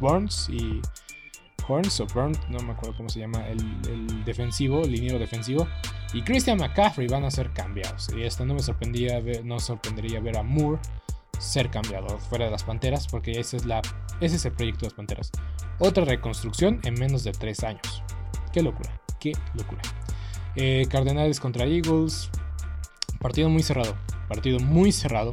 Burns 0.00 0.48
y 0.48 0.80
Horns 1.68 2.00
o 2.00 2.06
Burns, 2.06 2.38
no 2.48 2.58
me 2.60 2.72
acuerdo 2.72 2.96
cómo 2.96 3.08
se 3.08 3.20
llama, 3.20 3.46
el, 3.46 4.24
defensivo, 4.24 4.82
el 4.82 4.92
liniero 4.92 5.18
defensivo, 5.18 5.68
y 6.14 6.22
Christian 6.22 6.58
McCaffrey 6.58 7.06
van 7.06 7.24
a 7.24 7.30
ser 7.30 7.52
cambiados. 7.52 8.08
Y 8.16 8.22
esto 8.22 8.46
no 8.46 8.54
me 8.54 8.62
sorprendía 8.62 9.20
ver, 9.20 9.44
no 9.44 9.60
sorprendería 9.60 10.20
ver 10.20 10.38
a 10.38 10.42
Moore 10.42 10.80
ser 11.38 11.70
cambiado 11.70 12.18
fuera 12.18 12.46
de 12.46 12.50
las 12.50 12.64
Panteras, 12.64 13.06
porque 13.06 13.32
ese 13.32 13.58
es, 13.58 13.66
la, 13.66 13.82
ese 14.20 14.36
es 14.36 14.44
el 14.44 14.52
proyecto 14.52 14.80
de 14.80 14.86
las 14.86 14.94
Panteras. 14.94 15.30
Otra 15.78 16.04
reconstrucción 16.04 16.80
en 16.84 16.94
menos 16.94 17.22
de 17.24 17.32
tres 17.32 17.62
años. 17.62 18.02
Qué 18.52 18.62
locura, 18.62 19.00
qué 19.20 19.32
locura. 19.54 19.82
Eh, 20.56 20.86
Cardenales 20.90 21.38
contra 21.38 21.66
Eagles. 21.66 22.30
Partido 23.20 23.48
muy 23.48 23.62
cerrado. 23.62 23.94
Partido 24.28 24.58
muy 24.58 24.90
cerrado. 24.90 25.32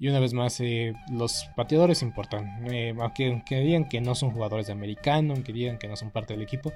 Y 0.00 0.08
una 0.08 0.18
vez 0.18 0.32
más, 0.32 0.58
eh, 0.60 0.94
los 1.12 1.46
pateadores 1.54 2.00
importan. 2.00 2.66
Eh, 2.72 2.94
aunque, 2.98 3.60
digan 3.60 3.86
que 3.86 4.00
no 4.00 4.14
son 4.14 4.30
jugadores 4.30 4.66
de 4.66 4.72
americano, 4.72 5.34
aunque 5.34 5.52
digan 5.52 5.78
que 5.78 5.88
no 5.88 5.96
son 5.96 6.10
parte 6.10 6.32
del 6.32 6.42
equipo, 6.42 6.72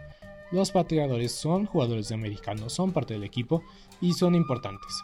los 0.52 0.70
pateadores 0.70 1.32
son 1.32 1.64
jugadores 1.64 2.10
de 2.10 2.16
americano, 2.16 2.68
son 2.68 2.92
parte 2.92 3.14
del 3.14 3.24
equipo 3.24 3.64
y 4.02 4.12
son 4.12 4.34
importantes. 4.34 5.02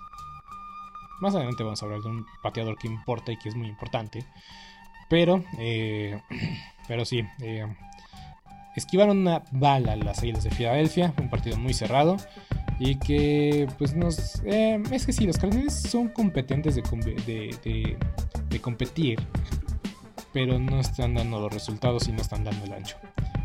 Más 1.22 1.35
adelante 1.35 1.64
vamos 1.64 1.83
a 1.83 1.87
hablar 1.87 2.02
de 2.02 2.09
un 2.11 2.26
pateador 2.42 2.76
que 2.76 2.88
importa 2.88 3.33
y 3.33 3.38
que 3.38 3.48
es 3.48 3.56
muy 3.56 3.68
importante. 3.68 4.26
Pero, 5.09 5.42
eh, 5.59 6.20
pero 6.88 7.06
sí, 7.06 7.24
esquivaron 8.76 9.18
una 9.18 9.42
bala 9.50 9.96
las 9.96 10.22
Águilas 10.22 10.44
de 10.44 10.50
Filadelfia. 10.50 11.12
Un 11.18 11.28
partido 11.28 11.56
muy 11.56 11.74
cerrado. 11.74 12.16
Y 12.78 12.96
que, 12.96 13.68
pues, 13.78 13.94
nos. 13.94 14.42
Eh, 14.44 14.83
es 14.90 15.06
que 15.06 15.12
sí, 15.12 15.26
los 15.26 15.37
Cardenales 15.37 15.74
son 15.74 16.09
competentes 16.09 16.76
de, 16.76 17.96
de, 18.48 18.61
competir. 18.61 19.20
Pero 20.33 20.59
no 20.59 20.80
están 20.80 21.14
dando 21.14 21.40
los 21.40 21.52
resultados 21.52 22.09
y 22.09 22.12
no 22.12 22.22
están 22.22 22.44
dando 22.44 22.64
el 22.64 22.72
ancho. 22.72 22.96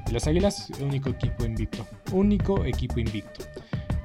Y 0.08 0.12
las 0.12 0.28
Águilas, 0.28 0.70
único 0.80 1.10
equipo 1.10 1.46
invicto. 1.46 1.86
Único 2.12 2.64
equipo 2.64 3.00
invicto. 3.00 3.44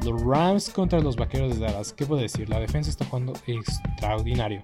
Los 0.04 0.22
Rams 0.22 0.70
contra 0.70 1.00
los 1.00 1.16
Vaqueros 1.16 1.58
de 1.58 1.66
Dallas. 1.66 1.92
¿Qué 1.92 2.06
puedo 2.06 2.22
decir? 2.22 2.48
La 2.48 2.58
defensa 2.58 2.90
está 2.90 3.04
jugando 3.04 3.34
extraordinario 3.46 4.62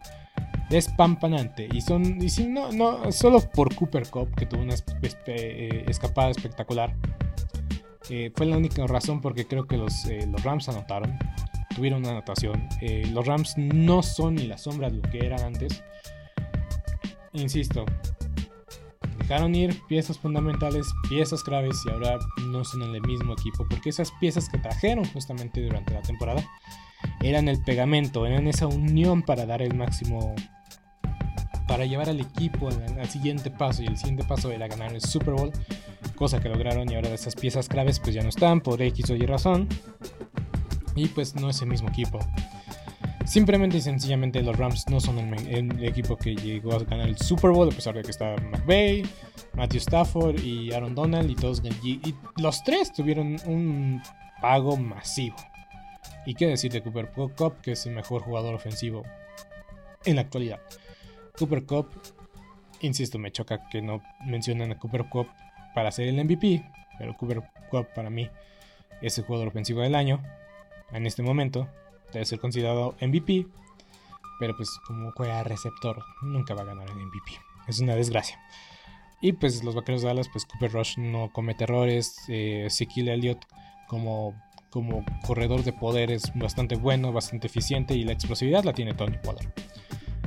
despampanante. 0.70 1.68
Y 1.72 1.81
son, 1.81 2.22
y 2.22 2.29
si 2.29 2.46
no, 2.46 2.72
no, 2.72 3.11
solo 3.12 3.40
por 3.40 3.75
Cooper 3.75 4.09
Cup, 4.09 4.35
que 4.35 4.46
tuvo 4.46 4.62
una 4.62 4.75
eh, 5.27 5.85
escapada 5.88 6.31
espectacular. 6.31 6.94
Eh, 8.09 8.31
fue 8.35 8.46
la 8.46 8.57
única 8.57 8.87
razón 8.87 9.20
porque 9.20 9.46
creo 9.46 9.66
que 9.66 9.77
los, 9.77 10.07
eh, 10.07 10.27
los 10.31 10.42
Rams 10.42 10.68
anotaron. 10.68 11.18
Tuvieron 11.75 12.01
una 12.01 12.12
anotación. 12.12 12.68
los 13.12 13.27
Rams 13.27 13.55
no 13.59 14.03
son 14.03 14.37
ni 14.37 14.46
la 14.46 14.57
sombra 14.57 14.88
de 14.88 14.96
lo 14.96 15.03
que 15.03 15.27
eran 15.27 15.40
antes. 15.40 15.85
Insisto. 17.35 17.85
Dejaron 19.18 19.55
ir 19.55 19.79
piezas 19.88 20.18
fundamentales, 20.18 20.87
piezas 21.09 21.42
claves 21.42 21.77
y 21.85 21.90
ahora 21.90 22.18
no 22.46 22.64
son 22.64 22.83
el 22.83 23.03
mismo 23.03 23.35
equipo. 23.35 23.66
Porque 23.68 23.90
esas 23.90 24.11
piezas 24.20 24.49
que 24.49 24.57
trajeron 24.57 25.05
justamente 25.07 25.61
durante 25.61 25.92
la 25.92 26.01
temporada 26.01 26.42
eran 27.22 27.48
el 27.48 27.62
pegamento, 27.62 28.26
eran 28.26 28.46
esa 28.46 28.66
unión 28.66 29.22
para 29.22 29.46
dar 29.46 29.62
el 29.62 29.74
máximo 29.74 30.35
para 31.66 31.85
llevar 31.85 32.09
al 32.09 32.20
equipo 32.20 32.68
al, 32.68 33.09
siguiente 33.09 33.50
paso 33.50 33.82
y 33.82 33.87
el 33.87 33.96
siguiente 33.96 34.24
paso 34.24 34.52
era 34.52 34.68
ganar 34.68 34.94
el 34.94 35.00
Super 35.00 35.35
Bowl, 35.35 35.52
cosa 36.14 36.40
que 36.40 36.48
lograron 36.48 36.90
y 36.90 36.94
ahora 36.94 37.09
esas 37.09 37.35
piezas 37.35 37.68
claves 37.68 37.98
pues 37.98 38.14
ya 38.14 38.22
no 38.22 38.28
están 38.28 38.61
por 38.61 38.80
X 38.80 39.11
o 39.11 39.16
Y 39.16 39.26
razón 39.26 39.68
y 40.94 41.09
pues 41.09 41.35
no 41.35 41.50
es 41.50 41.61
el 41.62 41.68
mismo 41.68 41.88
equipo. 41.88 42.18
Simplemente 43.24 43.78
y 43.78 43.80
sencillamente 43.80 44.40
los 44.40 44.56
Rams 44.56 44.87
no 44.88 45.00
son 45.00 45.18
el, 45.18 45.85
equipo 45.85 46.16
que 46.16 46.37
llegó 46.37 46.74
a 46.74 46.78
ganar 46.85 47.09
el 47.09 47.18
Super 47.18 47.50
Bowl 47.50 47.68
a 47.68 47.74
pesar 47.74 47.94
de 47.94 48.02
que 48.02 48.12
está 48.12 48.37
McVay, 48.52 49.02
Matthew 49.54 49.78
Stafford 49.78 50.38
y 50.38 50.72
Aaron 50.72 50.94
Donald 50.94 51.28
y 51.28 51.35
todos 51.35 51.61
y 51.82 52.14
los 52.37 52.62
tres 52.62 52.92
tuvieron 52.92 53.37
un 53.46 54.00
pago 54.40 54.76
masivo. 54.76 55.37
Y 56.26 56.34
qué 56.34 56.46
decir 56.46 56.72
de 56.72 56.82
Cooper 56.82 57.10
Cup, 57.12 57.60
que 57.62 57.72
es 57.72 57.86
el 57.86 57.94
mejor 57.94 58.22
jugador 58.22 58.54
ofensivo 58.54 59.04
en 60.04 60.16
la 60.16 60.22
actualidad. 60.22 60.60
Cooper 61.38 61.64
Cup, 61.64 61.88
insisto, 62.80 63.18
me 63.18 63.32
choca 63.32 63.68
que 63.68 63.80
no 63.80 64.02
mencionen 64.26 64.72
a 64.72 64.78
Cooper 64.78 65.08
Cup 65.08 65.28
para 65.74 65.90
ser 65.92 66.08
el 66.08 66.22
MVP, 66.22 66.68
pero 66.98 67.16
Cooper 67.16 67.42
Cup 67.70 67.86
para 67.94 68.10
mí 68.10 68.28
es 69.00 69.16
el 69.18 69.24
jugador 69.24 69.48
ofensivo 69.48 69.82
del 69.82 69.94
año. 69.94 70.22
En 70.92 71.06
este 71.06 71.22
momento 71.22 71.68
debe 72.12 72.24
ser 72.24 72.38
considerado 72.40 72.96
MVP, 73.00 73.46
pero 74.38 74.56
pues 74.56 74.70
como 74.86 75.12
juega 75.12 75.42
receptor, 75.44 76.02
nunca 76.22 76.54
va 76.54 76.62
a 76.62 76.66
ganar 76.66 76.88
el 76.90 76.96
MVP. 76.96 77.32
Es 77.68 77.80
una 77.80 77.94
desgracia. 77.94 78.38
Y 79.20 79.32
pues 79.32 79.64
los 79.64 79.74
vaqueros 79.74 80.02
de 80.02 80.08
Dallas, 80.08 80.28
pues 80.30 80.44
Cooper 80.44 80.72
Rush 80.72 80.98
no 80.98 81.30
comete 81.32 81.64
errores. 81.64 82.16
Eh, 82.28 82.68
Elliott 82.96 83.44
como, 83.88 84.34
como 84.76 85.02
corredor 85.26 85.64
de 85.64 85.72
poder 85.72 86.10
es 86.10 86.30
bastante 86.34 86.76
bueno, 86.76 87.10
bastante 87.10 87.46
eficiente 87.46 87.94
y 87.94 88.04
la 88.04 88.12
explosividad 88.12 88.62
la 88.62 88.74
tiene 88.74 88.92
Tony 88.92 89.16
Pollard. 89.16 89.48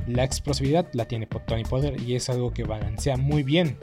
La 0.08 0.24
explosividad 0.24 0.88
la 0.92 1.04
tiene 1.04 1.26
Tony 1.26 1.62
Potter 1.62 2.02
y 2.02 2.16
es 2.16 2.28
algo 2.30 2.52
que 2.52 2.64
balancea 2.64 3.16
muy 3.16 3.44
bien 3.44 3.78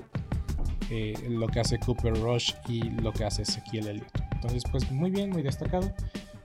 eh, 0.92 1.14
lo 1.30 1.48
que 1.48 1.62
hace 1.62 1.80
Cooper 1.80 2.20
Rush 2.20 2.52
y 2.68 2.82
lo 2.82 3.14
que 3.14 3.24
hace 3.24 3.44
Ezequiel 3.44 3.88
Elliott. 3.88 4.12
Entonces, 4.34 4.66
pues 4.70 4.92
muy 4.92 5.10
bien, 5.10 5.30
muy 5.30 5.42
destacado. 5.42 5.90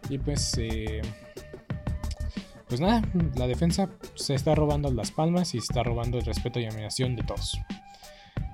Y 0.08 0.18
pues, 0.18 0.56
eh, 0.56 1.02
pues 2.68 2.80
nada, 2.80 3.02
la 3.34 3.48
defensa 3.48 3.90
se 4.14 4.36
está 4.36 4.54
robando 4.54 4.88
las 4.92 5.10
palmas 5.10 5.52
y 5.56 5.58
se 5.58 5.64
está 5.64 5.82
robando 5.82 6.18
el 6.18 6.24
respeto 6.24 6.60
y 6.60 6.66
admiración 6.66 7.16
de 7.16 7.24
todos. 7.24 7.58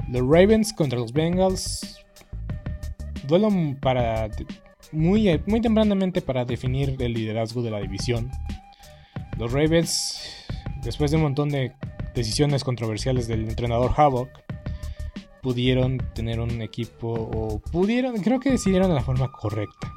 Los 0.09 0.23
Ravens 0.23 0.73
contra 0.73 0.99
los 0.99 1.13
Bengals. 1.13 2.07
Duelo 3.27 3.51
para 3.83 4.31
muy, 4.93 5.41
muy 5.47 5.61
tempranamente 5.61 6.23
para 6.23 6.45
definir 6.45 6.97
el 6.99 7.13
liderazgo 7.13 7.63
de 7.63 7.71
la 7.71 7.81
división. 7.81 8.31
Los 9.39 9.53
Ravens 9.53 10.39
después 10.83 11.11
de 11.11 11.17
un 11.17 11.25
montón 11.25 11.49
de 11.51 11.73
decisiones 12.15 12.65
controversiales 12.65 13.29
del 13.29 13.49
entrenador 13.49 13.93
Havoc, 13.97 14.31
pudieron 15.43 15.99
tener 16.15 16.41
un 16.41 16.63
equipo 16.63 17.13
o 17.13 17.61
pudieron, 17.61 18.17
creo 18.23 18.41
que 18.41 18.51
decidieron 18.51 18.89
de 18.89 18.97
la 18.97 19.03
forma 19.03 19.31
correcta. 19.31 19.93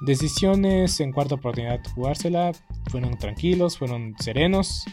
Decisiones 0.00 0.98
en 1.00 1.12
cuarta 1.12 1.36
oportunidad 1.36 1.80
jugársela, 1.94 2.52
fueron 2.90 3.16
tranquilos, 3.18 3.78
fueron 3.78 4.14
serenos, 4.18 4.84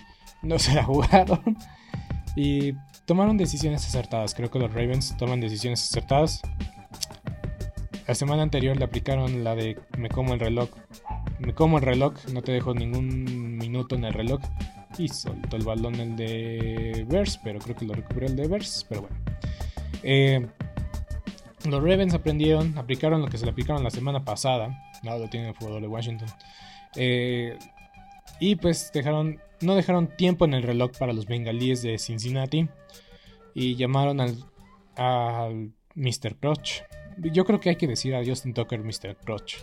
no 0.44 0.60
se 0.60 0.76
la 0.76 0.84
jugaron 0.84 1.58
y 2.36 2.74
tomaron 3.06 3.38
decisiones 3.38 3.86
acertadas. 3.88 4.36
Creo 4.36 4.52
que 4.52 4.60
los 4.60 4.72
Ravens 4.72 5.18
toman 5.18 5.42
decisiones 5.42 5.84
acertadas. 5.84 6.42
La 8.10 8.16
semana 8.16 8.42
anterior 8.42 8.76
le 8.76 8.86
aplicaron 8.86 9.44
la 9.44 9.54
de 9.54 9.78
me 9.96 10.10
como 10.10 10.34
el 10.34 10.40
reloj. 10.40 10.72
Me 11.38 11.54
como 11.54 11.78
el 11.78 11.84
reloj, 11.84 12.16
no 12.34 12.42
te 12.42 12.52
dejo 12.52 12.74
ningún 12.74 13.56
minuto 13.56 13.94
en 13.94 14.04
el 14.04 14.14
reloj 14.14 14.42
y 14.98 15.10
soltó 15.10 15.58
el 15.58 15.64
balón 15.64 15.94
el 15.94 16.16
de 16.16 17.06
Bears, 17.08 17.40
pero 17.44 17.60
creo 17.60 17.76
que 17.76 17.86
lo 17.86 17.94
recuperó 17.94 18.26
el 18.26 18.36
de 18.36 18.48
Bears, 18.48 18.84
pero 18.90 19.02
bueno. 19.02 19.16
Eh, 20.02 20.44
los 21.70 21.84
Ravens 21.84 22.16
aprendieron, 22.16 22.76
aplicaron 22.80 23.22
lo 23.22 23.28
que 23.28 23.38
se 23.38 23.46
le 23.46 23.52
aplicaron 23.52 23.84
la 23.84 23.92
semana 23.92 24.26
pasada, 24.26 24.76
no 25.04 25.16
lo 25.16 25.30
tiene 25.30 25.50
el 25.50 25.56
jugador 25.56 25.80
de 25.80 25.88
Washington. 25.88 26.30
Eh, 26.96 27.60
y 28.40 28.56
pues 28.56 28.90
dejaron, 28.92 29.40
no 29.62 29.76
dejaron 29.76 30.08
tiempo 30.18 30.46
en 30.46 30.56
el 30.56 30.64
reloj 30.64 30.98
para 30.98 31.14
los 31.14 31.28
bengalíes 31.28 31.84
de 31.84 32.00
Cincinnati 32.00 32.70
y 33.54 33.76
llamaron 33.76 34.20
al, 34.20 34.36
al 34.96 35.74
Mr. 35.94 36.38
Crotch. 36.40 36.82
Yo 37.22 37.46
creo 37.46 37.60
que 37.60 37.70
hay 37.70 37.76
que 37.76 37.88
decir 37.88 38.16
a 38.16 38.24
Justin 38.26 38.54
Tucker 38.54 38.80
Mr. 38.80 39.18
Crotch. 39.24 39.58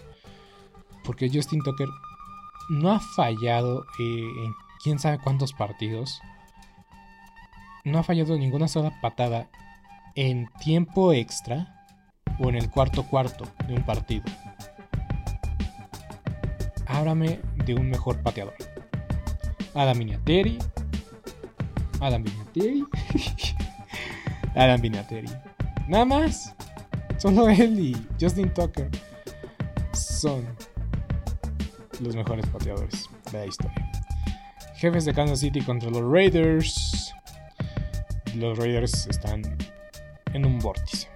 Porque 1.05 1.31
Justin 1.33 1.63
Tucker 1.63 1.89
no 2.69 2.91
ha 2.91 3.01
fallado 3.01 3.87
eh, 3.99 4.45
en 4.45 4.53
quién 4.83 4.99
sabe 4.99 5.19
cuántos 5.19 5.53
partidos, 5.53 6.21
no 7.85 7.99
ha 7.99 8.03
fallado 8.03 8.37
ninguna 8.37 8.69
sola 8.69 8.93
patada 9.01 9.49
en 10.17 10.49
tiempo 10.61 11.13
extra 11.13 11.87
o 12.39 12.49
en 12.49 12.57
el 12.57 12.71
cuarto 12.71 13.05
cuarto 13.05 13.45
de 13.69 13.75
un 13.75 13.85
partido. 13.85 14.25
Háblame 16.87 17.41
de 17.65 17.75
un 17.75 17.91
mejor 17.91 18.23
pateador. 18.23 18.55
Adam 19.75 19.99
Vinatieri. 19.99 20.59
Adam 22.01 22.23
Vinatieri. 22.23 22.85
Adam 24.55 24.81
Vinatieri. 24.81 25.29
Nada 25.89 26.05
más. 26.05 26.56
Solo 27.27 27.49
él 27.49 27.81
y 27.81 27.97
Justin 28.21 28.55
Tucker 28.55 28.89
son 29.93 30.47
los 31.99 32.15
mejores 32.15 32.47
pateadores 32.47 33.11
de 33.33 33.39
la 33.39 33.47
historia. 33.47 33.91
Jefes 34.77 35.07
de 35.07 35.13
Kansas 35.13 35.41
City 35.41 35.61
contra 35.61 35.91
los 35.91 36.09
Raiders. 36.09 37.13
Los 38.37 38.57
Raiders 38.57 39.09
están 39.09 39.43
en 40.35 40.47
un 40.47 40.61
vórtice 40.61 41.16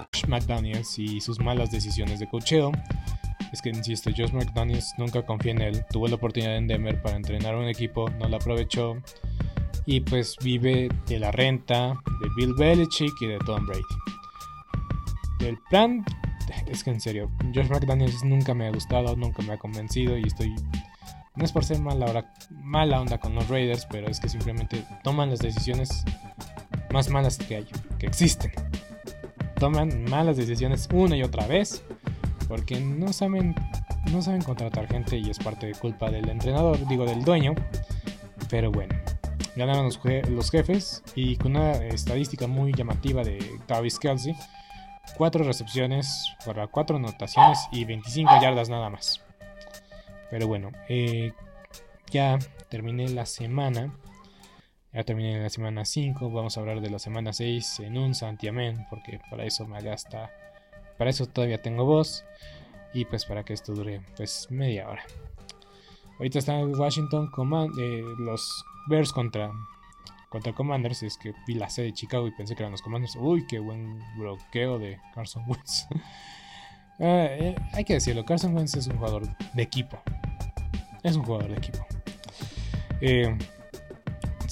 McDaniels 0.27 0.97
y 0.99 1.21
sus 1.21 1.39
malas 1.39 1.71
decisiones 1.71 2.19
de 2.19 2.27
cocheo. 2.27 2.71
Es 3.51 3.61
que 3.61 3.69
insisto, 3.69 4.11
Josh 4.15 4.31
McDaniels 4.31 4.93
nunca 4.97 5.25
confié 5.25 5.51
en 5.51 5.61
él. 5.61 5.85
Tuvo 5.91 6.07
la 6.07 6.15
oportunidad 6.15 6.55
en 6.55 6.67
Denver 6.67 7.01
para 7.01 7.17
entrenar 7.17 7.55
un 7.55 7.67
equipo, 7.67 8.09
no 8.09 8.29
la 8.29 8.37
aprovechó. 8.37 8.95
Y 9.85 10.01
pues 10.01 10.37
vive 10.41 10.89
de 11.07 11.19
la 11.19 11.31
renta 11.31 11.99
de 12.21 12.29
Bill 12.37 12.53
Belichick 12.57 13.13
y 13.21 13.27
de 13.27 13.39
Tom 13.39 13.65
Brady. 13.65 13.81
El 15.41 15.57
plan, 15.69 16.05
es 16.67 16.83
que 16.83 16.91
en 16.91 17.01
serio, 17.01 17.29
Josh 17.53 17.67
McDaniels 17.67 18.23
nunca 18.23 18.53
me 18.53 18.67
ha 18.67 18.71
gustado, 18.71 19.15
nunca 19.15 19.41
me 19.41 19.53
ha 19.53 19.57
convencido 19.57 20.17
y 20.17 20.23
estoy. 20.23 20.55
No 21.35 21.45
es 21.45 21.51
por 21.51 21.65
ser 21.65 21.79
mala, 21.79 22.31
mala 22.51 23.01
onda 23.01 23.17
con 23.17 23.33
los 23.35 23.47
Raiders, 23.49 23.87
pero 23.89 24.07
es 24.07 24.19
que 24.19 24.29
simplemente 24.29 24.85
toman 25.03 25.29
las 25.29 25.39
decisiones 25.39 26.03
más 26.91 27.09
malas 27.09 27.37
que 27.37 27.55
hay, 27.57 27.67
que 27.97 28.05
existen 28.05 28.51
toman 29.61 30.05
malas 30.05 30.37
decisiones 30.37 30.89
una 30.91 31.15
y 31.15 31.21
otra 31.21 31.45
vez 31.45 31.83
porque 32.47 32.79
no 32.79 33.13
saben 33.13 33.53
no 34.11 34.19
saben 34.23 34.41
contratar 34.41 34.87
gente 34.87 35.17
y 35.17 35.29
es 35.29 35.37
parte 35.37 35.67
de 35.67 35.75
culpa 35.75 36.09
del 36.09 36.27
entrenador, 36.29 36.79
digo 36.87 37.05
del 37.05 37.23
dueño. 37.23 37.53
Pero 38.49 38.71
bueno, 38.71 38.95
ganaron 39.55 39.85
los, 39.85 40.49
jefes 40.49 41.03
y 41.13 41.35
con 41.35 41.55
una 41.55 41.73
estadística 41.73 42.47
muy 42.47 42.73
llamativa 42.73 43.23
de 43.23 43.37
Travis 43.67 43.99
Kelsey, 43.99 44.35
cuatro 45.15 45.43
recepciones 45.43 46.33
para 46.43 46.65
cuatro 46.65 46.97
anotaciones 46.97 47.59
y 47.71 47.85
25 47.85 48.31
yardas 48.41 48.67
nada 48.67 48.89
más. 48.89 49.21
Pero 50.31 50.47
bueno, 50.47 50.71
eh, 50.89 51.33
ya 52.09 52.39
terminé 52.69 53.09
la 53.09 53.27
semana. 53.27 53.93
Ya 54.93 55.03
terminé 55.05 55.41
la 55.41 55.49
semana 55.49 55.85
5, 55.85 56.31
vamos 56.31 56.57
a 56.57 56.59
hablar 56.59 56.81
de 56.81 56.89
la 56.89 56.99
semana 56.99 57.31
6 57.31 57.79
en 57.79 57.97
un 57.97 58.13
santiamén, 58.13 58.85
porque 58.89 59.21
para 59.29 59.45
eso 59.45 59.65
me 59.65 59.81
gasta, 59.81 60.31
para 60.97 61.09
eso 61.09 61.27
todavía 61.27 61.61
tengo 61.61 61.85
voz 61.85 62.25
y 62.93 63.05
pues 63.05 63.23
para 63.23 63.43
que 63.43 63.53
esto 63.53 63.73
dure 63.73 64.01
pues 64.17 64.47
media 64.49 64.89
hora. 64.89 65.03
Ahorita 66.17 66.39
están 66.39 66.75
Washington 66.75 67.31
Command, 67.31 67.71
eh, 67.79 68.03
los 68.19 68.65
Bears 68.89 69.13
contra 69.13 69.51
contra 70.31 70.53
Commanders, 70.53 71.03
es 71.03 71.17
que 71.17 71.33
vi 71.45 71.55
la 71.55 71.69
sede 71.69 71.87
de 71.87 71.93
Chicago 71.93 72.25
y 72.25 72.31
pensé 72.31 72.55
que 72.55 72.63
eran 72.63 72.71
los 72.71 72.81
Commanders. 72.81 73.17
Uy, 73.17 73.45
qué 73.47 73.59
buen 73.59 73.99
bloqueo 74.17 74.79
de 74.79 74.99
Carson 75.13 75.43
Wentz. 75.47 75.87
Ah, 77.03 77.25
eh, 77.31 77.55
hay 77.73 77.83
que 77.83 77.95
decirlo, 77.95 78.23
Carson 78.23 78.55
Wentz 78.55 78.75
es 78.75 78.85
un 78.85 78.97
jugador 78.97 79.23
de 79.55 79.63
equipo. 79.63 79.99
Es 81.01 81.15
un 81.15 81.23
jugador 81.23 81.49
de 81.49 81.57
equipo. 81.57 81.83
Eh, 82.99 83.35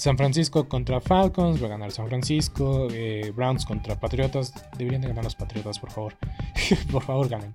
San 0.00 0.16
Francisco 0.16 0.66
contra 0.66 0.98
Falcons, 0.98 1.62
va 1.62 1.66
a 1.66 1.68
ganar 1.68 1.92
San 1.92 2.08
Francisco. 2.08 2.88
Eh, 2.90 3.34
Browns 3.36 3.66
contra 3.66 4.00
Patriotas, 4.00 4.54
deberían 4.78 5.02
de 5.02 5.08
ganar 5.08 5.24
los 5.24 5.34
Patriotas, 5.34 5.78
por 5.78 5.90
favor. 5.90 6.14
por 6.90 7.02
favor, 7.02 7.28
ganen. 7.28 7.52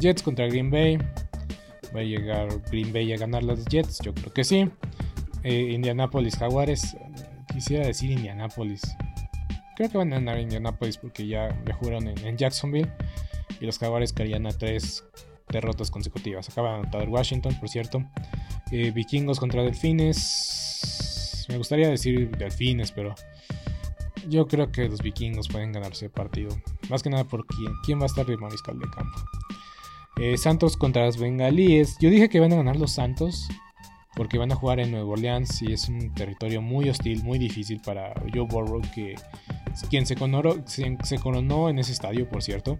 Jets 0.00 0.20
contra 0.20 0.48
Green 0.48 0.72
Bay, 0.72 0.98
va 1.94 2.00
a 2.00 2.02
llegar 2.02 2.48
Green 2.68 2.92
Bay 2.92 3.12
a 3.12 3.16
ganar 3.16 3.44
los 3.44 3.64
Jets, 3.66 4.00
yo 4.00 4.12
creo 4.12 4.32
que 4.32 4.42
sí. 4.42 4.68
Eh, 5.44 5.70
Indianapolis 5.72 6.36
Jaguares, 6.36 6.96
quisiera 7.52 7.86
decir 7.86 8.10
Indianapolis. 8.10 8.82
Creo 9.76 9.88
que 9.88 9.96
van 9.96 10.12
a 10.14 10.16
ganar 10.16 10.40
Indianapolis 10.40 10.98
porque 10.98 11.28
ya, 11.28 11.56
me 11.64 11.74
jugaron 11.74 12.08
en, 12.08 12.36
Jacksonville. 12.36 12.90
Y 13.60 13.66
los 13.66 13.78
Jaguares 13.78 14.12
caerían 14.12 14.48
a 14.48 14.50
tres 14.50 15.04
derrotas 15.48 15.92
consecutivas. 15.92 16.48
Acaba 16.48 16.70
de 16.70 16.74
anotar 16.80 17.08
Washington, 17.08 17.54
por 17.60 17.68
cierto. 17.68 18.04
Eh, 18.72 18.90
vikingos 18.90 19.38
contra 19.38 19.62
Delfines. 19.62 21.13
Me 21.48 21.56
gustaría 21.56 21.88
decir 21.88 22.30
delfines, 22.36 22.92
pero 22.92 23.14
yo 24.28 24.46
creo 24.46 24.70
que 24.70 24.88
los 24.88 25.02
vikingos 25.02 25.48
pueden 25.48 25.72
ganarse 25.72 26.06
el 26.06 26.10
partido. 26.10 26.50
Más 26.88 27.02
que 27.02 27.10
nada 27.10 27.24
por 27.24 27.46
quién, 27.46 27.72
quién 27.84 27.98
va 27.98 28.04
a 28.04 28.06
estar 28.06 28.26
de 28.26 28.36
mariscal 28.36 28.78
de 28.78 28.86
campo. 28.86 29.18
Eh, 30.16 30.36
Santos 30.38 30.76
contra 30.76 31.06
los 31.06 31.18
bengalíes. 31.18 31.96
Yo 32.00 32.08
dije 32.10 32.28
que 32.28 32.40
van 32.40 32.52
a 32.52 32.56
ganar 32.56 32.76
los 32.76 32.92
Santos 32.92 33.48
porque 34.16 34.38
van 34.38 34.52
a 34.52 34.54
jugar 34.54 34.78
en 34.78 34.92
Nueva 34.92 35.08
Orleans 35.08 35.60
y 35.62 35.72
es 35.72 35.88
un 35.88 36.14
territorio 36.14 36.62
muy 36.62 36.88
hostil, 36.88 37.24
muy 37.24 37.38
difícil 37.38 37.80
para 37.80 38.14
Joe 38.32 38.46
Burrow, 38.48 38.80
que 38.94 39.16
quien 39.90 40.06
se 40.06 40.14
coronó, 40.14 40.42
se, 40.66 41.18
coronó 41.18 41.68
en 41.68 41.78
ese 41.80 41.92
estadio, 41.92 42.28
por 42.28 42.42
cierto. 42.42 42.78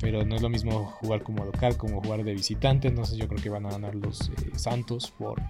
Pero 0.00 0.24
no 0.24 0.36
es 0.36 0.42
lo 0.42 0.48
mismo 0.48 0.84
jugar 1.00 1.22
como 1.24 1.44
local 1.44 1.76
como 1.76 2.00
jugar 2.00 2.22
de 2.22 2.34
visitante. 2.34 2.86
Entonces 2.86 3.16
yo 3.16 3.26
creo 3.26 3.42
que 3.42 3.48
van 3.48 3.66
a 3.66 3.70
ganar 3.70 3.94
los 3.94 4.28
eh, 4.28 4.50
Santos 4.54 5.10
por 5.10 5.42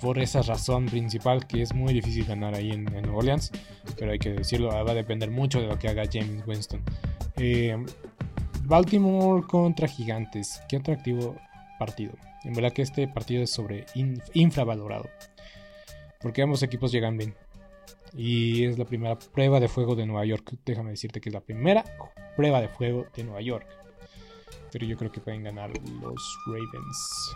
por 0.00 0.18
esa 0.18 0.42
razón 0.42 0.86
principal 0.86 1.46
que 1.46 1.62
es 1.62 1.74
muy 1.74 1.92
difícil 1.92 2.24
ganar 2.24 2.54
ahí 2.54 2.70
en, 2.70 2.84
Nueva 2.84 3.18
Orleans, 3.18 3.50
pero 3.98 4.12
hay 4.12 4.18
que 4.18 4.32
decirlo, 4.32 4.68
va 4.68 4.90
a 4.90 4.94
depender 4.94 5.30
mucho 5.30 5.60
de 5.60 5.66
lo 5.66 5.78
que 5.78 5.88
haga 5.88 6.04
James 6.10 6.46
Winston. 6.46 6.82
Eh, 7.36 7.76
Baltimore 8.64 9.46
contra 9.46 9.88
Gigantes, 9.88 10.60
qué 10.68 10.76
atractivo 10.76 11.36
partido. 11.78 12.12
En 12.44 12.54
verdad 12.54 12.72
que 12.72 12.82
este 12.82 13.08
partido 13.08 13.42
es 13.42 13.50
sobre 13.50 13.86
infravalorado, 14.34 15.08
porque 16.20 16.42
ambos 16.42 16.62
equipos 16.62 16.92
llegan 16.92 17.16
bien. 17.16 17.34
Y 18.16 18.64
es 18.64 18.78
la 18.78 18.84
primera 18.84 19.18
prueba 19.18 19.60
de 19.60 19.68
fuego 19.68 19.94
de 19.94 20.06
Nueva 20.06 20.24
York. 20.24 20.54
Déjame 20.64 20.90
decirte 20.90 21.20
que 21.20 21.28
es 21.28 21.34
la 21.34 21.40
primera 21.40 21.84
prueba 22.36 22.60
de 22.60 22.68
fuego 22.68 23.06
de 23.14 23.24
Nueva 23.24 23.42
York. 23.42 23.66
Pero 24.72 24.86
yo 24.86 24.96
creo 24.96 25.12
que 25.12 25.20
pueden 25.20 25.44
ganar 25.44 25.70
los 26.00 26.38
Ravens. 26.46 27.32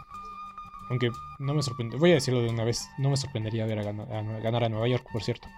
Aunque 0.90 1.10
no 1.38 1.54
me 1.54 1.62
sorprende. 1.62 1.96
Voy 1.96 2.10
a 2.10 2.14
decirlo 2.14 2.42
de 2.42 2.48
una 2.48 2.64
vez. 2.64 2.88
No 2.98 3.10
me 3.10 3.16
sorprendería 3.16 3.66
ver 3.66 3.78
a 3.78 3.82
ganar 3.82 4.64
a, 4.64 4.68
Nueva 4.68 4.88
York, 4.88 5.06
por 5.12 5.22
cierto. 5.22 5.48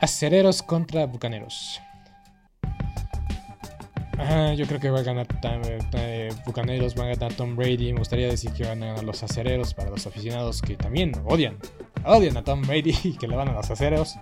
Acereros 0.00 0.62
contra 0.62 1.06
Bucaneros. 1.06 1.80
yo 4.56 4.66
creo 4.66 4.80
que 4.80 4.90
va 4.90 5.00
a 5.00 5.02
ganar 5.02 5.26
eh, 5.94 6.28
Bucaneros, 6.44 6.98
va 6.98 7.04
a 7.04 7.08
ganar 7.08 7.32
Tom 7.34 7.56
Brady. 7.56 7.92
Me 7.92 8.00
gustaría 8.00 8.28
decir 8.28 8.52
que 8.52 8.64
van 8.64 8.82
a 8.82 8.86
ganar 8.86 9.04
los 9.04 9.22
acereros 9.22 9.74
para 9.74 9.90
los 9.90 10.06
aficionados 10.06 10.62
que 10.62 10.76
también 10.76 11.12
odian. 11.24 11.56
Odian 12.04 12.36
a 12.36 12.44
Tom 12.44 12.62
Brady 12.62 12.94
y 13.04 13.16
que 13.16 13.28
le 13.28 13.36
van 13.36 13.48
a 13.48 13.52
los 13.52 13.70
acereros. 13.70 14.16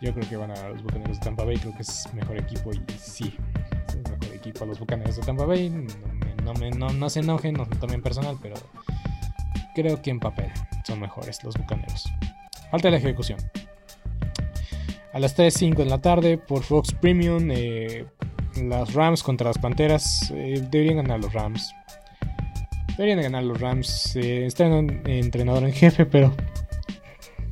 Yo 0.00 0.14
creo 0.14 0.28
que 0.28 0.36
van 0.36 0.50
a 0.50 0.54
ganar 0.54 0.72
los 0.72 0.82
Bucaneros 0.82 1.18
de 1.18 1.24
Tampa 1.24 1.44
Bay. 1.44 1.58
Creo 1.58 1.74
que 1.74 1.82
es 1.82 2.08
mejor 2.14 2.38
equipo 2.38 2.72
y 2.72 2.82
sí, 2.98 3.36
es 3.88 3.96
mejor 4.10 4.34
equipo 4.34 4.64
los 4.64 4.78
Bucaneros 4.78 5.16
de 5.16 5.22
Tampa 5.22 5.44
Bay. 5.44 5.86
No, 6.42 6.90
no 6.90 7.10
se 7.10 7.20
enojen, 7.20 7.54
no 7.54 7.66
tomen 7.66 8.02
personal, 8.02 8.36
pero 8.40 8.56
creo 9.74 10.02
que 10.02 10.10
en 10.10 10.20
papel 10.20 10.50
son 10.84 11.00
mejores 11.00 11.42
los 11.44 11.56
bucaneros. 11.56 12.10
Falta 12.70 12.90
la 12.90 12.98
ejecución. 12.98 13.38
A 15.12 15.18
las 15.18 15.36
3.05 15.36 15.76
de 15.76 15.84
la 15.86 16.00
tarde 16.00 16.38
por 16.38 16.62
Fox 16.62 16.92
Premium, 16.92 17.50
eh, 17.50 18.06
las 18.56 18.94
Rams 18.94 19.22
contra 19.22 19.48
las 19.48 19.58
Panteras. 19.58 20.30
Eh, 20.34 20.64
deberían 20.70 20.98
ganar 20.98 21.20
los 21.20 21.32
Rams. 21.32 21.74
Deberían 22.96 23.20
ganar 23.22 23.42
los 23.42 23.60
Rams. 23.60 24.14
Eh, 24.16 24.46
están 24.46 25.02
entrenador 25.06 25.64
en 25.64 25.72
jefe, 25.72 26.06
pero 26.06 26.32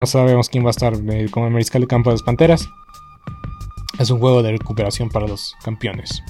No 0.00 0.06
sabemos 0.06 0.48
quién 0.48 0.64
va 0.64 0.68
a 0.68 0.70
estar 0.70 0.94
eh, 0.94 1.26
como 1.28 1.46
el 1.46 1.52
mariscal 1.52 1.80
de 1.80 1.88
campo 1.88 2.10
de 2.10 2.14
las 2.14 2.22
Panteras. 2.22 2.68
Es 3.98 4.10
un 4.10 4.20
juego 4.20 4.44
de 4.44 4.52
recuperación 4.52 5.08
para 5.08 5.26
los 5.26 5.56
campeones. 5.64 6.22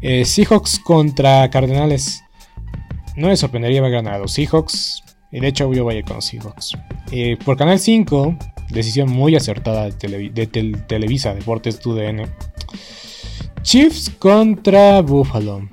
Eh, 0.00 0.24
Seahawks 0.24 0.78
contra 0.78 1.50
Cardenales. 1.50 2.22
No 3.16 3.26
me 3.26 3.36
sorprendería 3.36 3.82
ver 3.82 3.90
ganar 3.90 4.14
a 4.14 4.18
los 4.20 4.30
Seahawks. 4.30 5.02
Y 5.32 5.40
de 5.40 5.48
hecho 5.48 5.72
yo 5.74 5.82
voy 5.82 6.04
con 6.04 6.16
los 6.16 6.26
Seahawks. 6.26 6.78
Eh, 7.10 7.36
por 7.44 7.56
Canal 7.56 7.80
5, 7.80 8.36
decisión 8.70 9.10
muy 9.10 9.34
acertada 9.34 9.90
de, 9.90 10.46
Televisa, 10.46 11.34
Deportes 11.34 11.80
TUDN. 11.80 12.32
Chiefs 13.62 14.08
contra 14.20 15.02
Buffalo. 15.02 15.68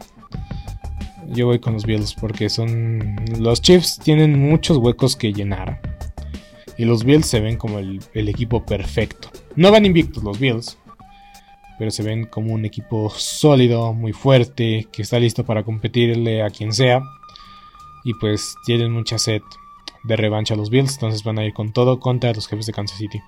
Yo 1.28 1.46
voy 1.46 1.60
con 1.60 1.74
los 1.74 1.86
Bills 1.86 2.16
porque 2.16 2.50
son... 2.50 3.16
Los 3.38 3.62
Chiefs 3.62 4.00
tienen 4.00 4.40
muchos 4.40 4.78
huecos 4.78 5.16
que 5.16 5.34
llenar. 5.34 5.95
Y 6.78 6.86
los 6.86 7.04
Bills 7.04 7.28
se 7.28 7.40
ven 7.40 7.58
como 7.58 7.80
el, 7.80 8.02
equipo 8.14 8.66
perfecto. 8.66 9.30
No 9.56 9.72
van 9.72 9.86
invictos 9.86 10.24
los 10.24 10.40
Bills 10.40 10.78
pero 11.78 11.92
se 11.92 12.04
ven 12.04 12.26
como 12.26 12.54
un 12.54 12.66
equipo 12.66 13.10
sólido, 13.10 13.94
muy 13.94 14.14
fuerte, 14.14 14.88
que 14.92 15.02
está 15.02 15.20
listo 15.20 15.44
para 15.44 15.64
competirle 15.64 16.42
a 16.42 16.50
quien 16.50 16.72
sea. 16.74 17.02
Y 18.04 18.14
pues 18.14 18.56
tienen 18.66 18.94
mucha 18.94 19.18
sed 19.18 19.42
de 20.04 20.16
revancha 20.16 20.54
a 20.54 20.58
los 20.58 20.70
Bills, 20.70 20.94
entonces 20.94 21.24
van 21.24 21.40
a 21.40 21.46
ir 21.46 21.54
con 21.54 21.74
todo 21.74 22.00
contra 22.00 22.32
los 22.34 22.48
jefes 22.48 22.68
de 22.68 22.74
Kansas 22.74 22.98
City. 22.98 23.20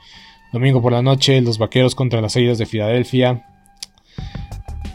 Domingo 0.53 0.81
por 0.81 0.93
la 0.93 1.01
noche, 1.01 1.41
los 1.41 1.57
vaqueros 1.57 1.95
contra 1.95 2.21
las 2.21 2.35
Águilas 2.37 2.57
de 2.57 2.65
Filadelfia. 2.65 3.45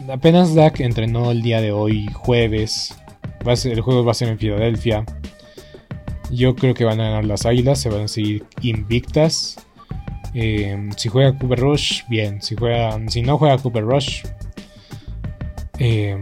Apenas 0.09 0.55
Dak 0.55 0.79
entrenó 0.79 1.31
el 1.31 1.41
día 1.41 1.61
de 1.61 1.71
hoy, 1.71 2.07
jueves. 2.13 2.97
el 3.65 3.81
juego 3.81 4.03
va 4.03 4.11
a 4.11 4.15
ser 4.15 4.29
en 4.29 4.39
Filadelfia. 4.39 5.05
Yo 6.33 6.55
creo 6.55 6.73
que 6.73 6.83
van 6.83 6.99
a 6.99 7.05
ganar 7.05 7.25
las 7.25 7.45
Águilas, 7.45 7.79
se 7.79 7.89
van 7.89 8.01
a 8.03 8.07
seguir 8.07 8.45
invictas. 8.61 9.57
Eh, 10.33 10.89
si 10.97 11.09
juega 11.09 11.37
Cooper 11.37 11.59
Rush, 11.59 12.03
bien. 12.07 12.41
Si, 12.41 12.55
juega, 12.55 12.99
si 13.07 13.21
no 13.21 13.37
juega 13.37 13.57
Cooper 13.57 13.83
Rush, 13.83 14.23
eh, 15.77 16.17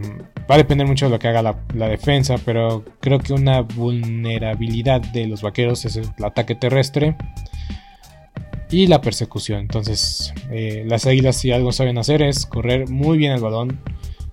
va 0.50 0.56
a 0.56 0.58
depender 0.58 0.86
mucho 0.86 1.06
de 1.06 1.12
lo 1.12 1.18
que 1.18 1.28
haga 1.28 1.42
la, 1.42 1.88
defensa. 1.88 2.36
Pero 2.44 2.84
creo 3.00 3.20
que 3.20 3.32
una 3.32 3.62
vulnerabilidad 3.62 5.00
de 5.00 5.26
los 5.26 5.40
vaqueros 5.40 5.84
es 5.86 5.96
el 5.96 6.08
ataque 6.22 6.54
terrestre 6.54 7.16
y 8.70 8.86
la 8.88 9.00
persecución. 9.00 9.60
Entonces, 9.60 10.34
eh, 10.50 10.84
las 10.86 11.06
águilas, 11.06 11.36
si 11.36 11.52
algo 11.52 11.72
saben 11.72 11.96
hacer, 11.96 12.20
es 12.20 12.44
correr 12.44 12.90
muy 12.90 13.16
bien 13.16 13.32
el 13.32 13.40
balón 13.40 13.80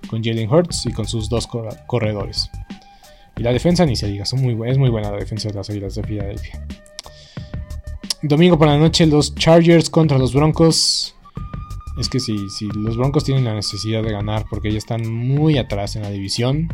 con 0.09 0.23
Jalen 0.23 0.51
Hurts 0.51 0.88
y 0.88 0.91
con 0.91 1.07
sus 1.07 1.30
dos 1.30 1.47
corredores. 1.88 2.49
Y 3.39 3.43
la 3.43 3.53
defensa, 3.53 3.85
ni 3.85 3.95
se 3.95 4.07
diga, 4.07 4.23
es 4.23 4.33
muy 4.33 4.53
buena 4.53 5.11
la 5.11 5.17
defensa 5.17 5.47
de 5.47 5.55
las 5.55 5.69
águilas 5.69 5.95
de 5.95 6.03
Filadelfia. 6.03 6.61
Domingo 8.21 8.57
por 8.57 8.67
la 8.67 8.77
noche, 8.77 9.05
los 9.05 9.33
Chargers 9.33 9.89
contra 9.89 10.17
los 10.17 10.33
Broncos. 10.33 11.15
Es 11.97 12.09
que 12.09 12.19
si, 12.19 12.49
si 12.49 12.67
los 12.67 12.97
Broncos 12.97 13.23
tienen 13.23 13.45
la 13.45 13.53
necesidad 13.53 14.03
de 14.03 14.11
ganar 14.11 14.45
porque 14.49 14.71
ya 14.71 14.77
están 14.77 15.09
muy 15.09 15.57
atrás 15.57 15.95
en 15.95 16.01
la 16.01 16.09
división. 16.09 16.67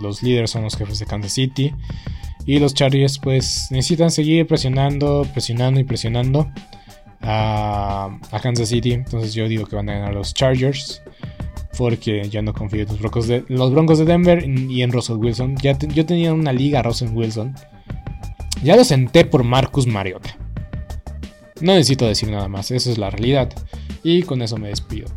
Los 0.00 0.22
líderes 0.22 0.50
son 0.50 0.62
los 0.62 0.76
jefes 0.76 0.98
de 0.98 1.04
Kansas 1.04 1.32
City. 1.32 1.74
Y 2.46 2.58
los 2.58 2.72
Chargers 2.72 3.18
pues 3.18 3.68
necesitan 3.70 4.10
seguir 4.10 4.46
presionando, 4.46 5.26
presionando 5.30 5.78
y 5.78 5.84
presionando 5.84 6.50
a, 7.20 8.18
Kansas 8.42 8.70
City. 8.70 8.92
Entonces 8.92 9.34
yo 9.34 9.46
digo 9.46 9.66
que 9.66 9.76
van 9.76 9.90
a 9.90 9.94
ganar 9.94 10.14
los 10.14 10.32
Chargers. 10.32 11.02
Porque 11.76 12.28
ya 12.28 12.42
no 12.42 12.52
confío 12.52 12.82
en 12.82 12.88
los 12.88 12.98
Broncos 12.98 13.28
de, 13.28 13.44
los 13.48 13.72
Broncos 13.72 13.98
de 13.98 14.04
Denver 14.04 14.44
y 14.46 14.82
en 14.82 14.92
Russell 14.92 15.16
Wilson. 15.16 15.56
Ya 15.56 15.78
yo 15.78 16.04
tenía 16.06 16.32
una 16.34 16.52
liga 16.52 16.82
Russell 16.82 17.10
Wilson. 17.12 17.54
Ya 18.62 18.76
lo 18.76 18.84
senté 18.84 19.24
por 19.24 19.42
Marcus 19.42 19.86
Mariota. 19.86 20.36
No 21.60 21.74
necesito 21.74 22.06
decir 22.06 22.30
nada 22.30 22.48
más, 22.48 22.70
esa 22.70 22.90
es 22.90 22.98
la 22.98 23.10
realidad. 23.10 23.52
Y 24.02 24.22
con 24.22 24.42
eso 24.42 24.58
me 24.58 24.68
despido. 24.68 25.08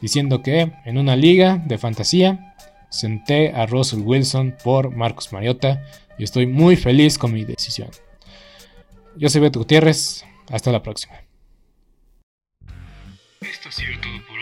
Diciendo 0.00 0.42
que 0.42 0.72
en 0.84 0.98
una 0.98 1.16
liga 1.16 1.62
de 1.66 1.76
fantasía 1.76 2.54
senté 2.90 3.52
a 3.52 3.66
Russell 3.66 4.00
Wilson 4.00 4.56
por 4.62 4.94
Marcos 4.94 5.32
Mariota 5.32 5.84
y 6.18 6.24
estoy 6.24 6.46
muy 6.46 6.76
feliz 6.76 7.18
con 7.18 7.32
mi 7.32 7.44
decisión. 7.44 7.90
Yo 9.16 9.28
soy 9.28 9.40
Beto 9.40 9.58
Gutiérrez, 9.58 10.24
hasta 10.50 10.72
la 10.72 10.82
próxima. 10.82 11.14
Esto 13.40 13.68
ha 13.68 13.72
sido 13.72 14.00
todo 14.00 14.26
por 14.28 14.37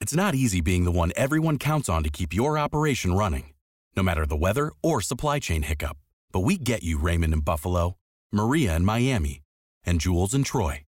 It's 0.00 0.14
not 0.14 0.34
easy 0.34 0.60
being 0.60 0.84
the 0.84 0.92
one 0.92 1.12
everyone 1.16 1.56
counts 1.56 1.88
on 1.88 2.02
to 2.02 2.10
keep 2.10 2.34
your 2.34 2.58
operation 2.58 3.14
running, 3.14 3.54
no 3.96 4.02
matter 4.02 4.26
the 4.26 4.36
weather 4.36 4.70
or 4.82 5.00
supply 5.00 5.38
chain 5.38 5.62
hiccup. 5.62 5.96
But 6.30 6.40
we 6.40 6.58
get 6.58 6.82
you, 6.82 6.98
Raymond 6.98 7.32
in 7.32 7.40
Buffalo, 7.40 7.94
Maria 8.32 8.76
in 8.76 8.84
Miami, 8.84 9.40
and 9.86 10.00
Jules 10.00 10.34
in 10.34 10.44
Troy, 10.44 10.84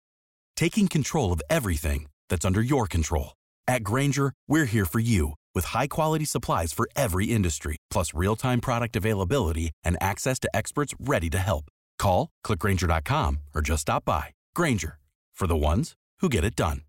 taking 0.56 0.88
control 0.88 1.32
of 1.32 1.44
everything 1.48 2.08
that's 2.28 2.46
under 2.46 2.62
your 2.62 2.88
control. 2.88 3.36
At 3.68 3.84
Granger, 3.84 4.34
we're 4.48 4.66
here 4.66 4.86
for 4.86 5.00
you 5.00 5.36
with 5.54 5.66
high 5.66 5.88
quality 5.88 6.26
supplies 6.26 6.74
for 6.74 6.90
every 6.96 7.28
industry, 7.28 7.78
plus 7.92 8.14
real 8.16 8.36
time 8.36 8.62
product 8.62 8.96
availability 8.96 9.72
and 9.84 9.96
access 10.02 10.40
to 10.40 10.50
experts 10.56 10.96
ready 11.00 11.30
to 11.30 11.38
help. 11.38 11.66
Call, 12.00 12.30
clickgranger.com, 12.46 13.42
or 13.54 13.62
just 13.62 13.82
stop 13.82 14.06
by. 14.06 14.30
Granger, 14.56 14.98
for 15.34 15.46
the 15.46 15.56
ones 15.58 15.94
who 16.24 16.30
get 16.30 16.46
it 16.46 16.56
done. 16.56 16.82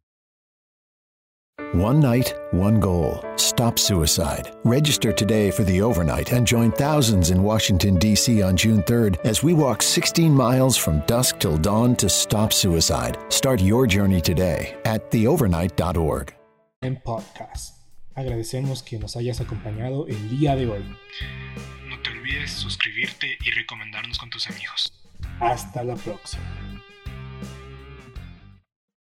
One 1.73 1.99
night, 2.01 2.35
one 2.53 2.79
goal. 2.79 3.25
Stop 3.35 3.79
suicide. 3.81 4.53
Register 4.65 5.13
today 5.13 5.51
for 5.51 5.65
the 5.65 5.83
overnight 5.83 6.33
and 6.33 6.47
join 6.47 6.71
thousands 6.71 7.31
in 7.31 7.43
Washington, 7.43 7.97
D.C. 7.97 8.43
on 8.43 8.57
June 8.57 8.83
3rd 8.85 9.19
as 9.25 9.43
we 9.43 9.55
walk 9.55 9.83
16 9.83 10.33
miles 10.33 10.77
from 10.77 11.01
dusk 11.07 11.41
till 11.41 11.59
dawn 11.59 11.97
to 11.97 12.09
stop 12.09 12.53
suicide. 12.53 13.19
Start 13.29 13.61
your 13.61 13.89
journey 13.89 14.21
today 14.21 14.77
at 14.85 15.11
theovernight.org. 15.11 16.33
En 16.83 17.01
podcast. 17.05 17.75
Agradecemos 18.15 18.85
que 18.85 18.99
nos 18.99 19.17
hayas 19.17 19.41
acompañado 19.41 20.07
el 20.07 20.29
día 20.29 20.55
de 20.55 20.69
hoy. 20.69 20.85
No 21.89 22.01
te 22.03 22.11
olvides 22.11 22.53
suscribirte 22.53 23.37
y 23.45 23.51
recomendarnos 23.51 24.19
con 24.19 24.31
tus 24.31 24.49
amigos. 24.49 24.93
Hasta 25.41 25.83
la 25.83 25.97
próxima. 25.97 26.45